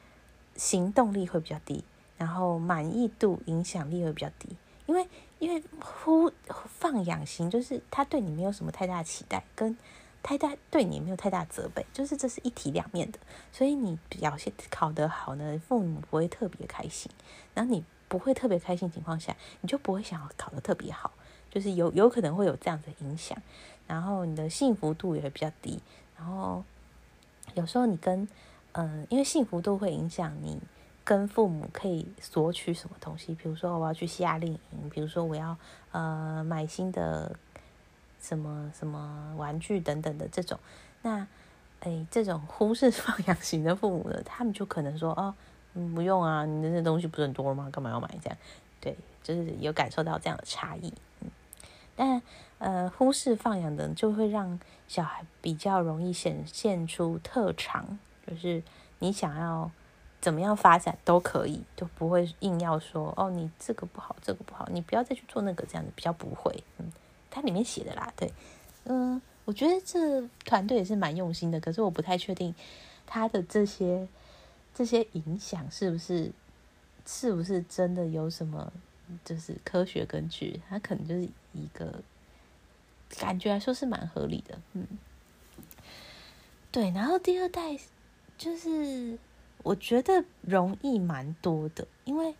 [0.55, 1.83] 行动力会比较低，
[2.17, 4.55] 然后满意度、影响力会比较低。
[4.87, 5.07] 因为，
[5.39, 9.77] 因为忽放养型就是他对你没有什么太大期待，跟
[10.21, 13.17] 太大对你没有太大责备，就是这是一体两面的。
[13.51, 17.09] 所以你表现考得好呢，父母不会特别开心；
[17.53, 21.11] 然后你不会特别开心情况下，你就不会想要考得特别好，
[21.49, 23.41] 就是有有可能会有这样的影响。
[23.87, 25.79] 然后你的幸福度也会比较低。
[26.17, 26.63] 然后
[27.55, 28.27] 有时候你跟
[28.73, 30.59] 嗯，因为幸福度会影响你。
[31.09, 33.33] 跟父母可以索取什么东西？
[33.33, 35.57] 比如说我要去夏令营，比如说我要
[35.91, 37.35] 呃买新的
[38.21, 40.59] 什么什么玩具等等的这种。
[41.01, 41.25] 那
[41.79, 45.33] 哎，这种忽视放养型的父母呢，他们就可能说哦，
[45.73, 47.71] 嗯不用啊，你的那东西不是很多吗？
[47.71, 48.37] 干嘛要买这样？
[48.79, 50.93] 对，就是有感受到这样的差异。
[51.21, 51.31] 嗯，
[51.95, 52.21] 但
[52.59, 57.97] 呃，忽视放养的就会让小孩比较容易显现出特长，
[58.27, 58.61] 就是
[58.99, 59.71] 你想要。
[60.21, 66.63] 怎么样发展都可以，就不会硬要说哦，你这个不好，这个不好，你不要再去做那个，这样子比较不会。
[66.77, 66.91] 嗯，
[67.31, 68.33] 它里面写的啦，对，
[68.83, 72.53] 嗯，我觉得这团队也是蛮用心的，可是我不太确定
[73.07, 74.05] 他的这些
[74.73, 76.29] 这些影响是不是
[77.05, 78.73] 是不是真的有什么
[79.23, 82.01] 就是科学根据，它可能就是一个
[83.17, 84.85] 感觉来说是蛮合理的，嗯，
[86.73, 87.79] 对，然后第二代
[88.37, 89.17] 就是。
[89.63, 92.33] 我觉得容易蛮多的，因为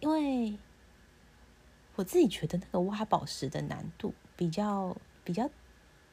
[0.00, 0.58] 因为
[1.94, 5.48] 我自己觉得那个挖宝石的难度比较比较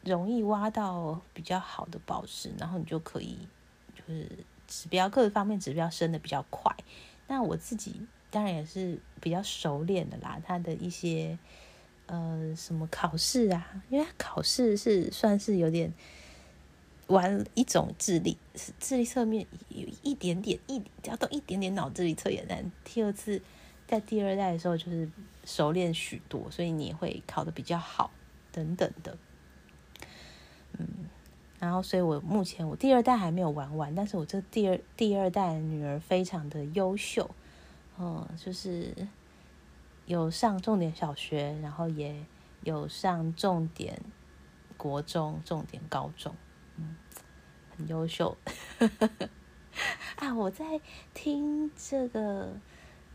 [0.03, 3.37] 容易挖到比较好的宝石，然后你就可以
[3.95, 4.29] 就是
[4.67, 6.75] 指标各个方面指标升的比较快。
[7.27, 11.37] 那我自己当然也是比较熟练的啦，他的一些
[12.05, 15.91] 呃什么考试啊，因为考试是算是有点。
[17.07, 18.37] 玩一种智力，
[18.79, 23.41] 智力侧面有一点点一只要到一点点脑智力测验，但第二次
[23.87, 25.07] 在第二代的时候就是
[25.43, 28.09] 熟练许多，所以你会考的比较好
[28.51, 29.15] 等等的。
[30.79, 30.87] 嗯，
[31.59, 37.29] 然后所以我目前我第二代还没有玩完，但是我这第二第二代女儿非常的优秀，
[37.99, 38.93] 嗯，就是
[40.07, 42.25] 有上重点小学，然后也
[42.63, 44.01] 有上重点
[44.75, 46.35] 国中、重点高中。
[47.78, 48.38] 很优秀
[50.17, 50.34] 啊！
[50.34, 50.80] 我在
[51.13, 52.53] 听这个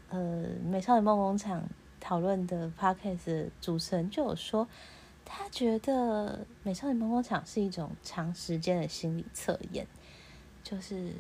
[0.09, 0.19] 呃
[0.63, 1.63] 《美少女梦工厂》
[1.99, 4.69] 讨论的 podcast 主持人就有说，
[5.25, 9.87] 他觉得《美少女梦工厂》是一种长时间的心理测验，
[10.63, 11.15] 就是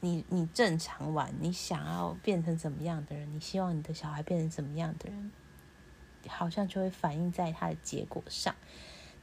[0.00, 5.32] 你你正常玩，你想要变成怎么样的人，你希望你的小孩变成怎么样的人，
[6.28, 8.54] 好像就会反映在他的结果上。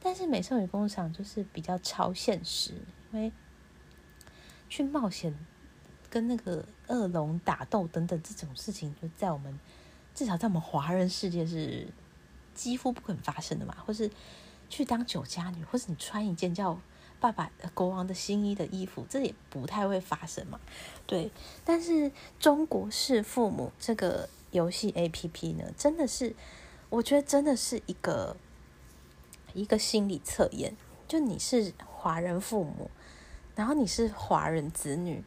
[0.04, 2.72] 但是美少女工厂就是比较超现实，
[3.12, 3.32] 因为
[4.72, 5.36] 去冒险、
[6.08, 9.60] 跟那个恶龙打斗等等这种事情，就在我们
[10.14, 11.86] 至少在我们华人世界是
[12.54, 13.76] 几乎不可能发生的嘛。
[13.84, 14.10] 或是
[14.70, 16.80] 去当酒家女，或是你穿一件叫
[17.20, 20.58] 爸爸国王的新衣的衣服，这也不太会发生嘛。
[21.06, 21.30] 对，
[21.66, 22.10] 但是
[22.40, 26.34] 中国式父母这个游戏 A P P 呢，真的是，
[26.88, 28.38] 我觉得真的是一个
[29.52, 30.74] 一个心理测验。
[31.06, 32.90] 就你是华人父母，
[33.54, 35.22] 然后你是华人子女，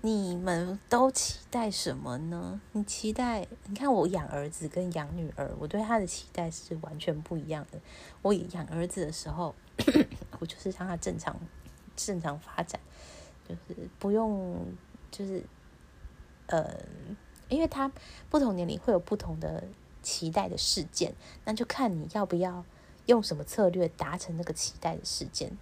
[0.00, 2.60] 你们都期待什么呢？
[2.72, 3.46] 你期待？
[3.66, 7.80] 你看我养儿子跟养女儿，我对他的期待是完全不一样的。
[8.20, 9.54] 我养儿子的时候，
[10.40, 11.36] 我就是让他正常
[11.96, 12.80] 正常发展，
[13.48, 14.66] 就是不用
[15.10, 15.42] 就是
[16.46, 16.76] 呃。
[17.48, 17.92] 因为他
[18.30, 19.62] 不同年龄会有不同的
[20.02, 21.12] 期待的事件，
[21.44, 22.64] 那就看你要不要
[23.04, 25.58] 用什么策略达成那个期待的事件。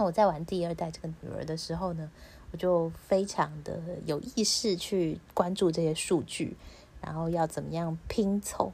[0.00, 2.10] 那我在玩第二代这个女儿的时候呢，
[2.52, 6.56] 我就非常的有意识去关注这些数据，
[7.02, 8.72] 然后要怎么样拼凑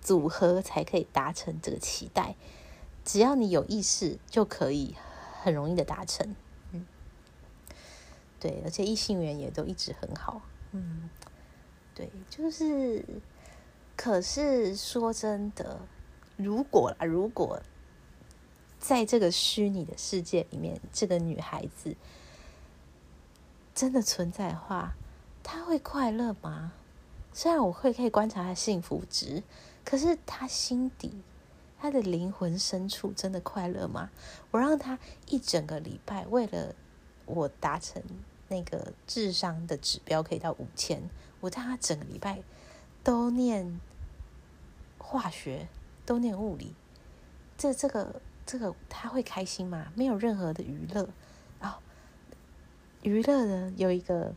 [0.00, 2.34] 组合才可以达成这个期待。
[3.04, 4.96] 只要你有意识，就可以
[5.44, 6.34] 很容易的达成。
[6.72, 6.84] 嗯，
[8.40, 10.42] 对，而且异性缘也都一直很好。
[10.72, 11.08] 嗯。
[11.94, 13.04] 对，就是，
[13.94, 15.78] 可是说真的，
[16.36, 17.62] 如果啦，如果
[18.86, 21.96] 在这个虚拟的世界里面，这个女孩子
[23.74, 24.92] 真的存在的话，
[25.42, 26.74] 她会快乐吗？
[27.32, 29.42] 虽然我会可以观察她幸福值，
[29.86, 31.22] 可是她心底、
[31.80, 34.10] 她的灵魂深处真的快乐吗？
[34.50, 36.74] 我让她一整个礼拜，为了
[37.24, 38.02] 我达成
[38.48, 41.08] 那个智商的指标，可以到五千。
[41.40, 42.42] 我让她整个礼拜
[43.02, 43.80] 都念
[44.98, 45.68] 化学，
[46.04, 46.74] 都念物理，
[47.56, 49.92] 这这个这个他会开心吗？
[49.94, 51.08] 没有任何的娱乐
[51.60, 51.80] 啊，
[53.02, 54.34] 娱乐呢有一个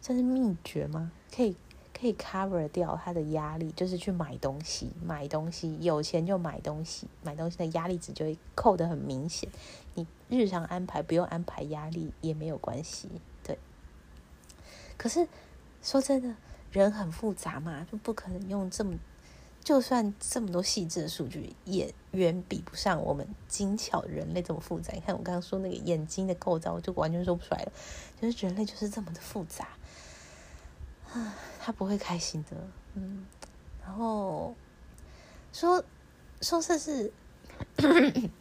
[0.00, 1.12] 算是秘诀吗？
[1.34, 1.56] 可以
[1.98, 9.48] 可以 cover 掉他的压力，就是去买东西，买东西有钱就买东西，买东西的压力值就会扣得很明显。
[9.94, 13.08] 你日常安排不用安排压力也没有关系，
[13.42, 13.58] 对。
[14.96, 15.26] 可是。
[15.82, 16.34] 说真的，
[16.72, 18.94] 人很复杂嘛，就不可能用这么，
[19.64, 24.92] 就算这么多细致的数据，也远比不上我们精巧人类这么复杂。
[24.92, 27.72] 你看我刚刚说那个眼睛的构造，我就完全说不出来了。
[28.20, 29.68] 就是人类就是这么的复杂，
[31.14, 32.56] 啊，他不会开心的，
[32.92, 33.24] 嗯。
[33.82, 34.54] 然后
[35.50, 35.82] 说
[36.42, 37.10] 说这是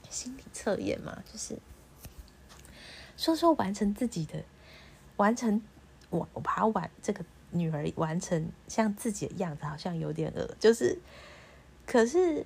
[0.09, 1.57] 心理测验嘛，就是
[3.15, 4.43] 说说完成自己的，
[5.15, 5.61] 完成
[6.09, 7.23] 我我把它完这个。
[7.53, 10.99] 女儿完成像自己的样子，好像有点恶，就是，
[11.85, 12.45] 可是，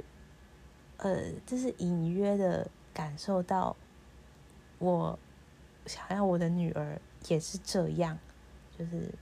[0.97, 3.75] 呃，就是隐约的感受到，
[4.79, 5.17] 我
[5.85, 8.19] 想要我的女儿也是这样，
[8.77, 9.13] 就是，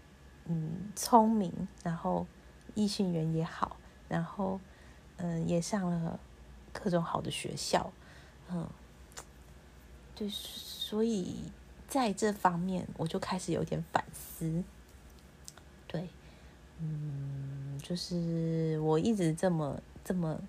[0.45, 2.25] 嗯，聪明，然后
[2.73, 3.77] 异性缘也好，
[4.09, 4.59] 然后，
[5.17, 6.19] 嗯，也上了
[6.73, 7.93] 各种好的学校，
[8.49, 8.67] 嗯，
[10.15, 11.51] 对，所以
[11.87, 14.63] 在这方面，我就开始有点反思。
[16.79, 20.39] 嗯，就是我一直这么这么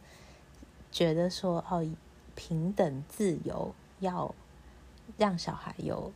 [0.90, 1.86] 觉得说，哦，
[2.34, 4.34] 平等自由要
[5.16, 6.12] 让小孩有，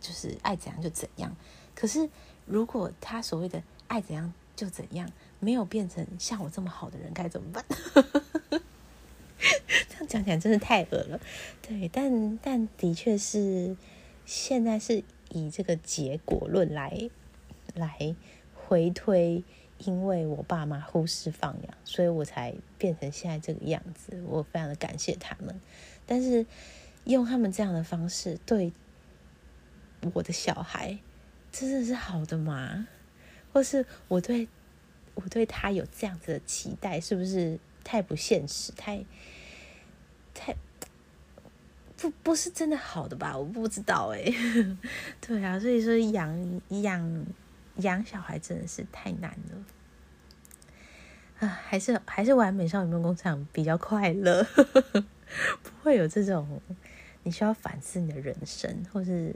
[0.00, 1.34] 就是爱怎样就怎样。
[1.74, 2.08] 可是
[2.46, 7.64] 如果他所谓的爱怎样就怎样，没有变成像我这么好的人，该怎么办？
[9.88, 11.20] 这样讲起来真是太恶了。
[11.60, 13.76] 对，但但的确是
[14.24, 17.10] 现在是以这个结果论来
[17.74, 18.14] 来。
[18.72, 19.44] 回推，
[19.80, 24.18] 因为我爸妈忽视放养，所以我才变成现在这个样子。
[24.26, 25.60] 我非常的感谢他们，
[26.06, 26.46] 但是
[27.04, 28.72] 用他们这样的方式对
[30.14, 30.98] 我的小孩，
[31.52, 32.88] 真的是好的吗？
[33.52, 34.48] 或是我对
[35.16, 38.72] 我对他有这样子的期待，是不是太不现实？
[38.72, 39.04] 太
[40.32, 40.56] 太
[41.98, 43.36] 不不是真的好的吧？
[43.36, 44.32] 我不知道哎。
[45.20, 47.26] 对啊，所以说养养。
[47.76, 49.64] 养小孩真的是太难了
[51.40, 51.48] 啊！
[51.48, 54.44] 还是还是玩美少女梦工厂比较快乐，
[55.62, 56.60] 不会有这种
[57.22, 59.34] 你需要反思你的人生，或是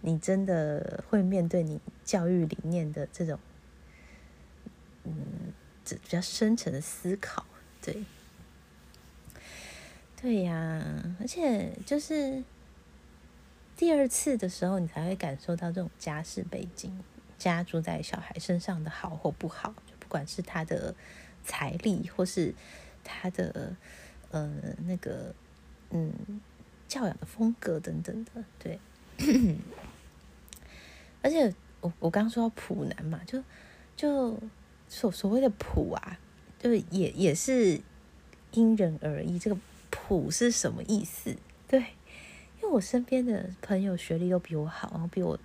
[0.00, 3.38] 你真的会面对你教育理念的这种，
[5.04, 5.14] 嗯，
[5.84, 7.44] 这比较深层的思考。
[7.80, 8.04] 对，
[10.20, 10.82] 对呀，
[11.20, 12.42] 而且就是
[13.76, 16.98] 第二次的时候，你才会感受到这种家世背景。
[17.38, 20.92] 加注在小孩身上的好或不好，就不管是他的
[21.44, 22.52] 财力，或是
[23.04, 23.76] 他的
[24.32, 24.52] 呃
[24.86, 25.32] 那个
[25.90, 26.12] 嗯
[26.88, 28.80] 教养的风格等等的，对。
[31.22, 33.42] 而且我我刚刚说到普男嘛，就
[33.96, 34.36] 就
[34.88, 36.18] 所所谓的普啊，
[36.58, 37.80] 就也也是
[38.50, 39.38] 因人而异。
[39.38, 39.56] 这个
[39.90, 41.36] 普是什么意思？
[41.68, 45.38] 对，因为我身边的朋友学历都比我好，然后比我，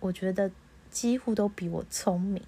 [0.00, 0.50] 我觉得。
[0.96, 2.42] 几乎都比我聪明，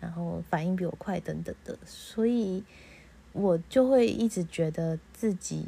[0.00, 2.64] 然后反应比我快等等的，所以
[3.32, 5.66] 我就会一直觉得自己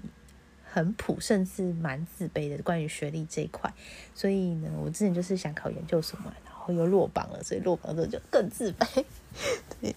[0.64, 2.62] 很普，甚至蛮自卑的。
[2.62, 3.71] 关于学历这一块，
[4.14, 9.05] 所以呢，我之前就是想考研究所嘛，然后又落榜了，所以落榜之后就更自卑。
[9.79, 9.95] 对，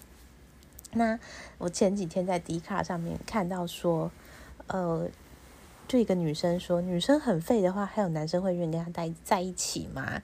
[0.92, 1.18] 那
[1.56, 4.12] 我前几天在迪卡上面看到说，
[4.66, 5.08] 呃，
[5.88, 10.20] 就一个女生说，女生很废的话，还有男生会愿意跟她待在一起吗？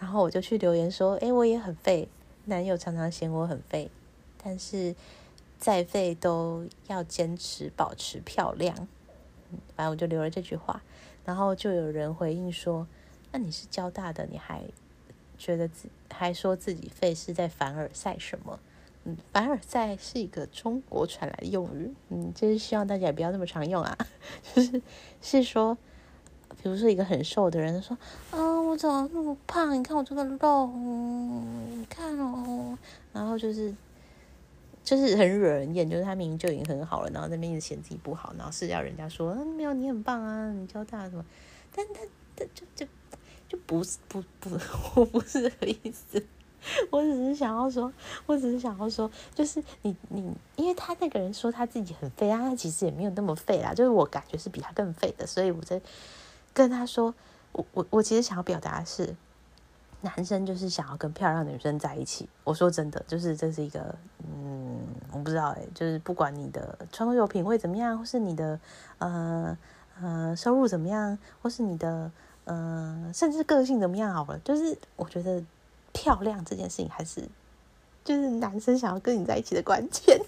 [0.00, 2.08] 然后我就去留言说，诶，我也很废。
[2.46, 3.88] 男友常常嫌我很废，
[4.42, 4.96] 但是
[5.58, 8.74] 再废都要坚持保持漂亮。
[9.76, 10.82] 反正我就留了这句话，
[11.24, 12.86] 然后就有人回应说
[13.30, 14.62] ：“那你是交大的，你还
[15.36, 18.58] 觉得自还说自己废是在凡尔赛什么？”
[19.04, 23.96] 嗯，凡尔赛是一个中国传来的用语，嗯，就是希望大家也不要那么常用啊。
[24.54, 24.82] 就是
[25.20, 25.76] 是说，
[26.62, 27.96] 比如说一个很瘦的人说
[28.30, 29.76] ：“啊。”我怎么那么胖？
[29.76, 32.78] 你看我这个肉，你看哦，
[33.12, 33.74] 然后就是
[34.84, 41.24] 就是很惹人厌，就是他明明就已经很好了，然后那边一直嫌自己不好，然后是要人家说嗯没有你很棒啊，你交大什么？
[41.74, 42.00] 但他
[42.36, 42.86] 他就就
[43.48, 44.50] 就不是不不，
[44.94, 46.24] 我不是这个意思，
[46.90, 47.92] 我只是想要说，
[48.26, 55.80] 我只是想要说，就是你你，因为他那个人说他自己很废啊，他其实也没有那么废啦，就是我感觉是比他更废的，所以我在
[56.54, 57.14] 跟他说。
[57.52, 59.12] 我我我其实想要表达的是，
[60.02, 62.28] 男生就是想要跟漂亮女生在一起。
[62.44, 64.78] 我说真的，就是这是一个，嗯，
[65.10, 68.60] 我不知道哎，就是不管你的穿着品味怎么样，或是你的
[68.98, 69.58] 呃
[70.00, 72.12] 呃收入怎么样，或是你的
[72.44, 75.42] 呃甚至个性怎么样好了，就是我觉得
[75.92, 77.28] 漂亮这件事情还是
[78.04, 80.20] 就是男生想要跟你在一起的关键。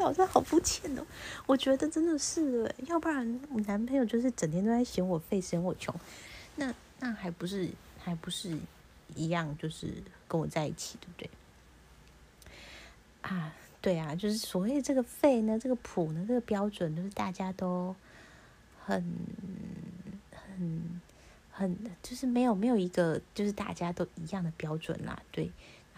[0.00, 1.06] 真的，我真的好肤浅哦！
[1.46, 5.94] 我觉得真的是，要不然我男朋友就是整天都在嫌我废，嫌我穷。
[6.56, 8.56] 那那还不是还不是
[9.14, 9.92] 一样，就是
[10.26, 11.30] 跟我在一起，对不对？
[13.20, 17.94] 啊，对啊，就是所谓这个废呢，这个普呢，这个标准，就是大家都
[18.82, 19.04] 很
[20.32, 21.00] 很
[21.50, 25.50] 很，就是没有没有一个就是大家都一样的标准啦，对。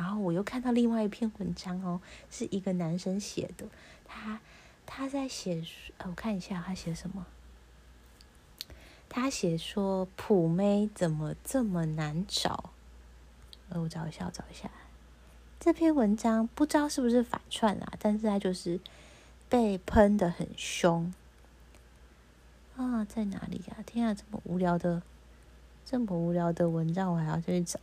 [0.03, 3.65] 然后我又看到另外一篇文章哦，是一个男生写的，
[4.05, 4.41] 他
[4.85, 5.63] 他在写，
[5.99, 7.25] 呃，我看一下他写什么。
[9.09, 12.71] 他写说：“普妹怎么这么难找？”
[13.71, 14.69] 呃，我找一下，我找一下
[15.61, 17.93] 这篇文章，不知道是不是反串啊？
[18.01, 18.81] 但是他就是
[19.49, 21.15] 被喷的很凶
[22.77, 23.05] 啊！
[23.05, 23.77] 在哪里呀？
[23.87, 25.01] 天啊，这么无聊的，
[25.87, 27.79] 这么无聊的文章，我还要去找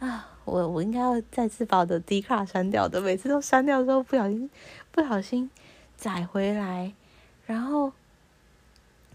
[0.00, 0.28] 啊！
[0.44, 4.50] 我我应该要再次把我的 D 卡删掉的，每次都删掉之后不小心
[4.90, 5.48] 不小心
[5.96, 6.92] 载回来，
[7.46, 7.92] 然后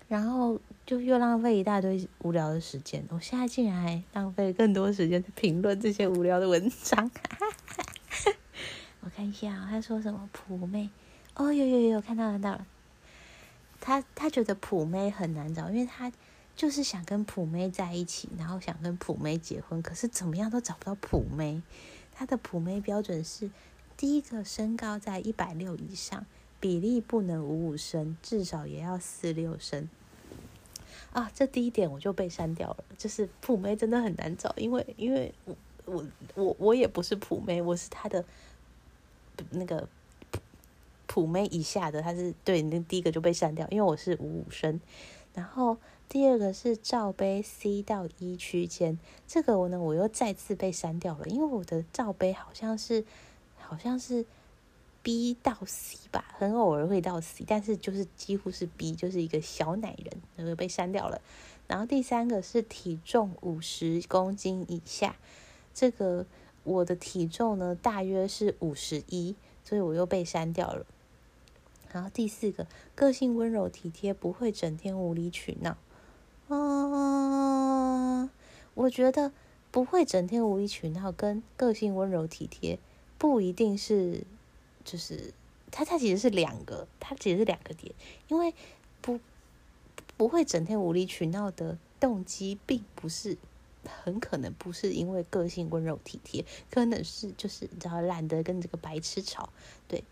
[0.07, 0.59] 然后。
[0.85, 7.09] 就又浪费一大堆无聊的时间，我现在竟然还浪费更多时间评论这些无聊的文章。
[9.01, 10.91] 我看一下，他说什么普妹？
[11.33, 12.67] 哦，有有有，看到看到了。
[13.81, 16.11] 他他觉得普妹很难找，因为他
[16.55, 21.61] 就是想跟普妹在一起，然后想跟普妹结婚，可是怎么样都找不到普妹。
[22.13, 23.49] 他的普妹标准是：
[23.97, 26.25] 第一个身高在一百六以上，
[26.61, 29.89] 比例不能五五身，至少也要四六身。
[31.11, 32.83] 啊，这第一点我就被删掉了。
[32.97, 38.23] 就是普妹真的很难找，因为因为我我我我也不是普妹，我是他的
[39.51, 39.87] 那个
[40.31, 40.39] 普
[41.07, 44.79] 普妹以下的，他是对那第一个就被删掉，因为我是五五身。
[45.33, 45.77] 然后
[46.07, 48.97] 第二个是罩杯 C 到 E 区间，
[49.27, 53.05] 这个我呢我又再次被删掉了，因为我的罩杯好像是
[53.57, 54.25] 好像是。
[55.05, 61.21] B 到 C 吧，很偶尔会到 C，但是就是几乎是 B，就是一个小奶人，那个被删掉了。
[61.67, 65.15] 然后第三个是体重五十公斤以下，
[65.75, 66.25] 这个
[66.63, 70.87] 我的体重呢大约是五十一，所以我又被删掉了。
[71.91, 75.77] 然后第四个，个性温柔体贴，不会整天无理取闹。
[76.49, 78.29] 嗯，
[78.73, 79.31] 我觉得
[79.71, 82.79] 不会整天无理取闹跟个性温柔体贴
[83.17, 84.23] 不一定是。
[84.83, 85.33] 就是
[85.71, 87.91] 他，他其实是两个，他其实是两个点，
[88.27, 88.53] 因为
[89.01, 89.19] 不
[90.15, 93.35] 不会整天无理取闹的动机，并不是
[93.83, 99.49] 很可能不是因为个性温柔体贴，可能是就是你知道懒得跟这个白痴吵，
[99.87, 100.03] 对。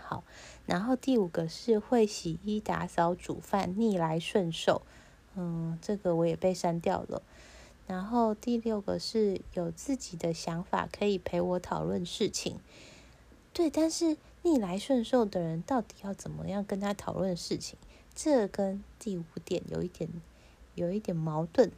[0.00, 0.24] 好，
[0.64, 4.80] 然后第五个是会洗衣、打扫、煮饭，逆来顺受，
[5.36, 7.22] 嗯，这个我也被删掉了。
[7.86, 12.58] 然后第六个是有自己的想法，可以陪我讨论事情。
[13.52, 17.76] 对，但是逆来顺受的人到底要怎么样跟他讨论事情？
[18.14, 20.08] 这跟第五点有一点
[20.74, 21.70] 有一点矛盾。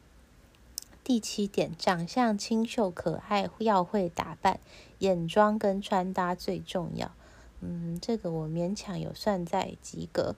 [1.02, 4.58] 第七点，长相清秀可爱，要会打扮，
[4.98, 7.12] 眼妆跟穿搭最重要。
[7.60, 10.34] 嗯，这个我勉强有算在及格。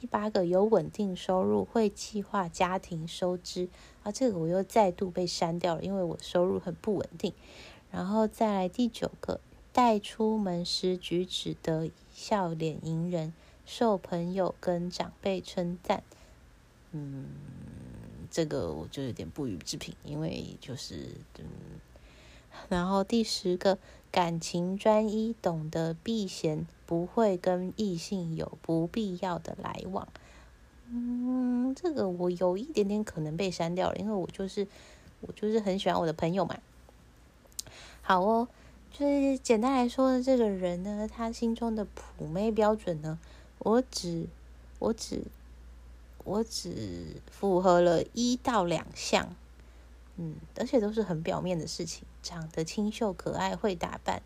[0.00, 3.68] 第八个，有稳定收入，会计划家庭收支。
[4.02, 7.34] 啊，这个我又再度被删掉了，因为我收入很不稳定。
[7.90, 9.40] 然后再来第九个，
[9.72, 13.34] 带出门时举止的笑脸迎人，
[13.66, 16.02] 受朋友跟长辈称赞。
[16.92, 17.26] 嗯。
[18.32, 21.08] 这个我就有点不予置评，因为就是
[21.40, 21.44] 嗯，
[22.68, 23.78] 然后第十个
[24.10, 30.08] 感情专一，懂得避嫌，不会跟异性有不必要的来往。
[30.88, 34.66] 嗯，这个我有一点点可能被删掉了，因为我就是
[35.20, 36.58] 我就是很喜欢我的朋友嘛。
[38.02, 38.48] 好哦，
[38.92, 43.18] 就是简单来说，这个人呢，他心中的普妹标准呢，
[43.58, 44.26] 我只
[44.78, 45.22] 我只。
[46.22, 49.34] 我只符合了一到两项，
[50.22, 54.20] 嗯，而且都是很表面的事情，长得清秀可爱，会打扮，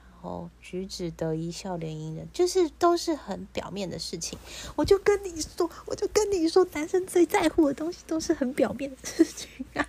[0.00, 4.36] 然后举止得意，笑脸迎人，就是都是很表面的事情。
[4.74, 9.88] 我就跟你说，我就跟你说，男生最在乎的东西都是很表面的事情啊。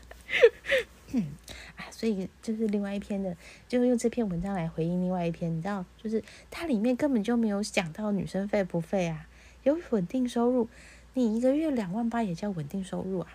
[1.13, 1.31] 嗯，
[1.77, 3.35] 啊，所以就是另外一篇的，
[3.67, 9.27] 就用这篇文章来回应另外一篇，你知道，就是它里面根本就没有讲到女生费不费啊，
[9.63, 10.69] 有稳定收入。
[11.15, 13.27] 你一个月两万八也叫稳定收入啊？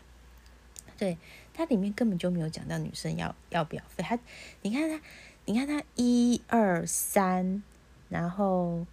[0.97, 1.17] 对，
[1.59, 4.05] 它里面根本就没有讲到女生要要不要费。
[4.05, 4.17] 它，
[4.63, 5.01] 你看它，
[5.45, 7.65] 你看它一二三，
[8.09, 8.87] 然后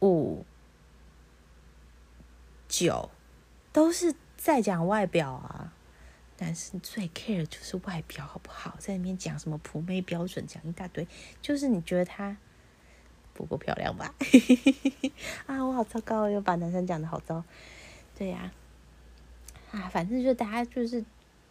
[0.00, 0.44] 五
[2.68, 3.10] 九，
[3.72, 5.72] 都是在讲外表啊。
[6.36, 8.76] 但是最 care 就是外表好不好？
[8.78, 11.08] 在里面讲什么普妹标准，讲一大堆，
[11.42, 12.36] 就是你觉得他。
[13.32, 14.14] 不够漂亮吧？
[15.46, 17.42] 啊，我好糟糕，又把男生讲的好糟。
[18.16, 18.52] 对呀，
[19.72, 21.02] 啊，反正就大家就是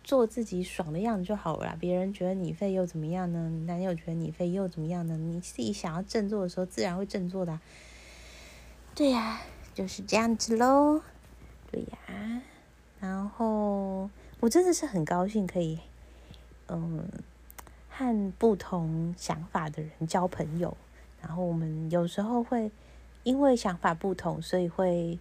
[0.03, 1.77] 做自己爽的样子就好了。
[1.79, 3.49] 别人觉得你废又怎么样呢？
[3.65, 5.17] 男友觉得你废又怎么样呢？
[5.17, 7.59] 你自己想要振作的时候，自然会振作的。
[8.95, 9.41] 对呀，
[9.73, 11.01] 就是这样子喽。
[11.71, 12.41] 对呀，
[12.99, 15.79] 然后我真的是很高兴可以，
[16.67, 17.07] 嗯，
[17.89, 20.75] 和不同想法的人交朋友。
[21.21, 22.71] 然后我们有时候会
[23.23, 25.19] 因为想法不同，所以会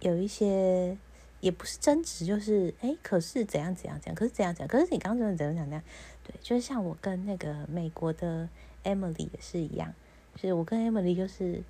[0.00, 0.98] 有一些
[1.42, 5.82] 也不是争执，就是哎，可是怎样怎样怎样，可是怎样怎样，可是你刚刚说怎样怎样，
[6.24, 8.48] 对，就是像我跟那个美国的
[8.82, 9.92] Emily 也是一样，
[10.36, 11.62] 就是我跟 Emily 就是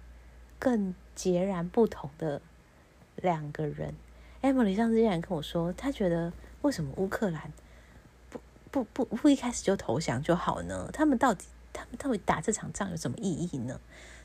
[0.60, 2.40] 更截然不同的
[3.16, 3.92] 两个人。
[4.42, 7.52] Emily 上次竟然跟我说，他觉得为什么乌克兰
[8.30, 10.88] 不不不不一开始就投降就好呢？
[10.92, 11.46] 他们到底？
[11.74, 13.80] 他们到底打这场仗有什么意义呢？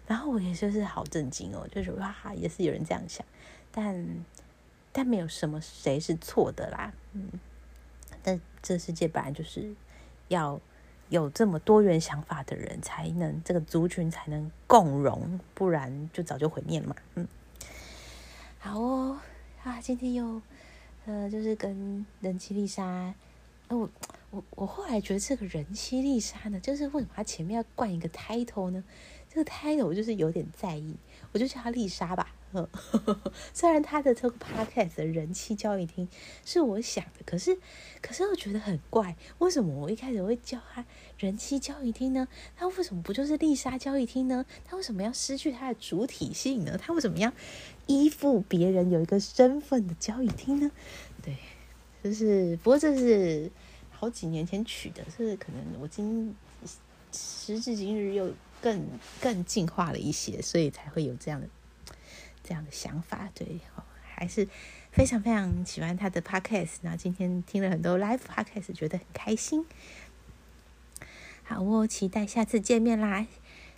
[0.05, 3.25] 然后我也就是好震惊哦，就是哇，也是有人这样想，
[3.71, 3.95] 但
[4.97, 7.29] 但没有什么谁是错的啦，嗯，
[8.23, 9.75] 但这世界本来就是
[10.27, 10.59] 要
[11.09, 17.27] 有这么多元想法的人才能这个族群才能共荣，不然就早就毁灭了嘛，嗯，
[18.57, 19.19] 好哦，
[19.63, 20.41] 啊，今天又
[21.05, 23.13] 呃，就是跟人妻丽莎。
[23.67, 23.87] 哦，
[24.31, 28.83] 我我后来觉得这个人妻丽莎呢，就是为什么她前面要冠一个 title 呢？
[29.29, 30.95] 这个 title 我就是有点在意，
[31.33, 32.33] 我就叫她丽莎吧。
[32.51, 32.69] 呵
[33.05, 36.07] 呵虽然他的这个 podcast 的人气交易厅
[36.45, 37.57] 是我想的，可是
[38.01, 40.85] 可是我觉得很怪，为什么我一开始会叫他
[41.17, 42.27] 人气交易厅呢？
[42.55, 44.45] 他为什么不就是丽莎交易厅呢？
[44.65, 46.77] 他为什么要失去他的主体性呢？
[46.77, 47.31] 他为什么要
[47.85, 50.71] 依附别人有一个身份的交易厅呢？
[51.23, 51.35] 对。
[52.03, 53.51] 就是，不过这是
[53.91, 56.33] 好几年前取的，是可能我今
[57.11, 58.87] 时至今日又更
[59.19, 61.49] 更进化了一些，所以才会有这样的
[62.47, 63.29] 这样的想法。
[63.35, 63.59] 对，
[64.15, 64.47] 还是
[64.91, 66.77] 非常非常喜欢他的 podcast。
[66.81, 69.65] 那今天听了很多 live podcast，觉得很开心。
[71.43, 73.27] 好，我期待下次见面啦！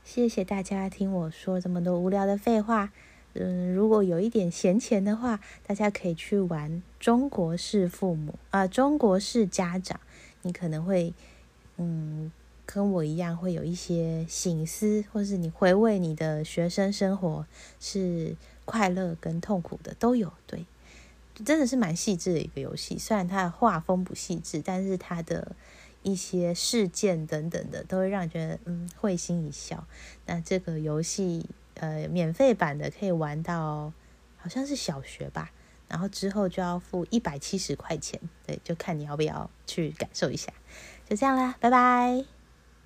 [0.06, 2.92] 谢谢大家听我说这么多无聊的废话。
[3.34, 10.00] 嗯，如果有一点闲钱的话，大家可以去玩中国式父母啊，中国式家长，
[10.42, 11.14] 你可能会
[11.78, 12.32] 嗯
[12.66, 17.46] 跟我一样会有一些醒思，或是你回味你的学生生活
[17.80, 18.36] 是
[18.70, 20.32] 快乐跟痛苦的都有。
[20.48, 20.66] 对，
[21.44, 25.56] 真的是蛮细致的一个游戏，虽然它的画风不细致，但是它的
[26.04, 29.86] 一些事件等等的都会让你觉得嗯会心一笑。
[30.26, 31.46] 那这个游戏。
[31.76, 33.94] 呃，免费版的可以玩到
[34.36, 35.50] 好像是小学吧，
[35.88, 40.52] 然后之后就要付一百七十块钱，对，就看你要不要去感受一下。
[41.08, 42.39] 就这样啦，拜拜。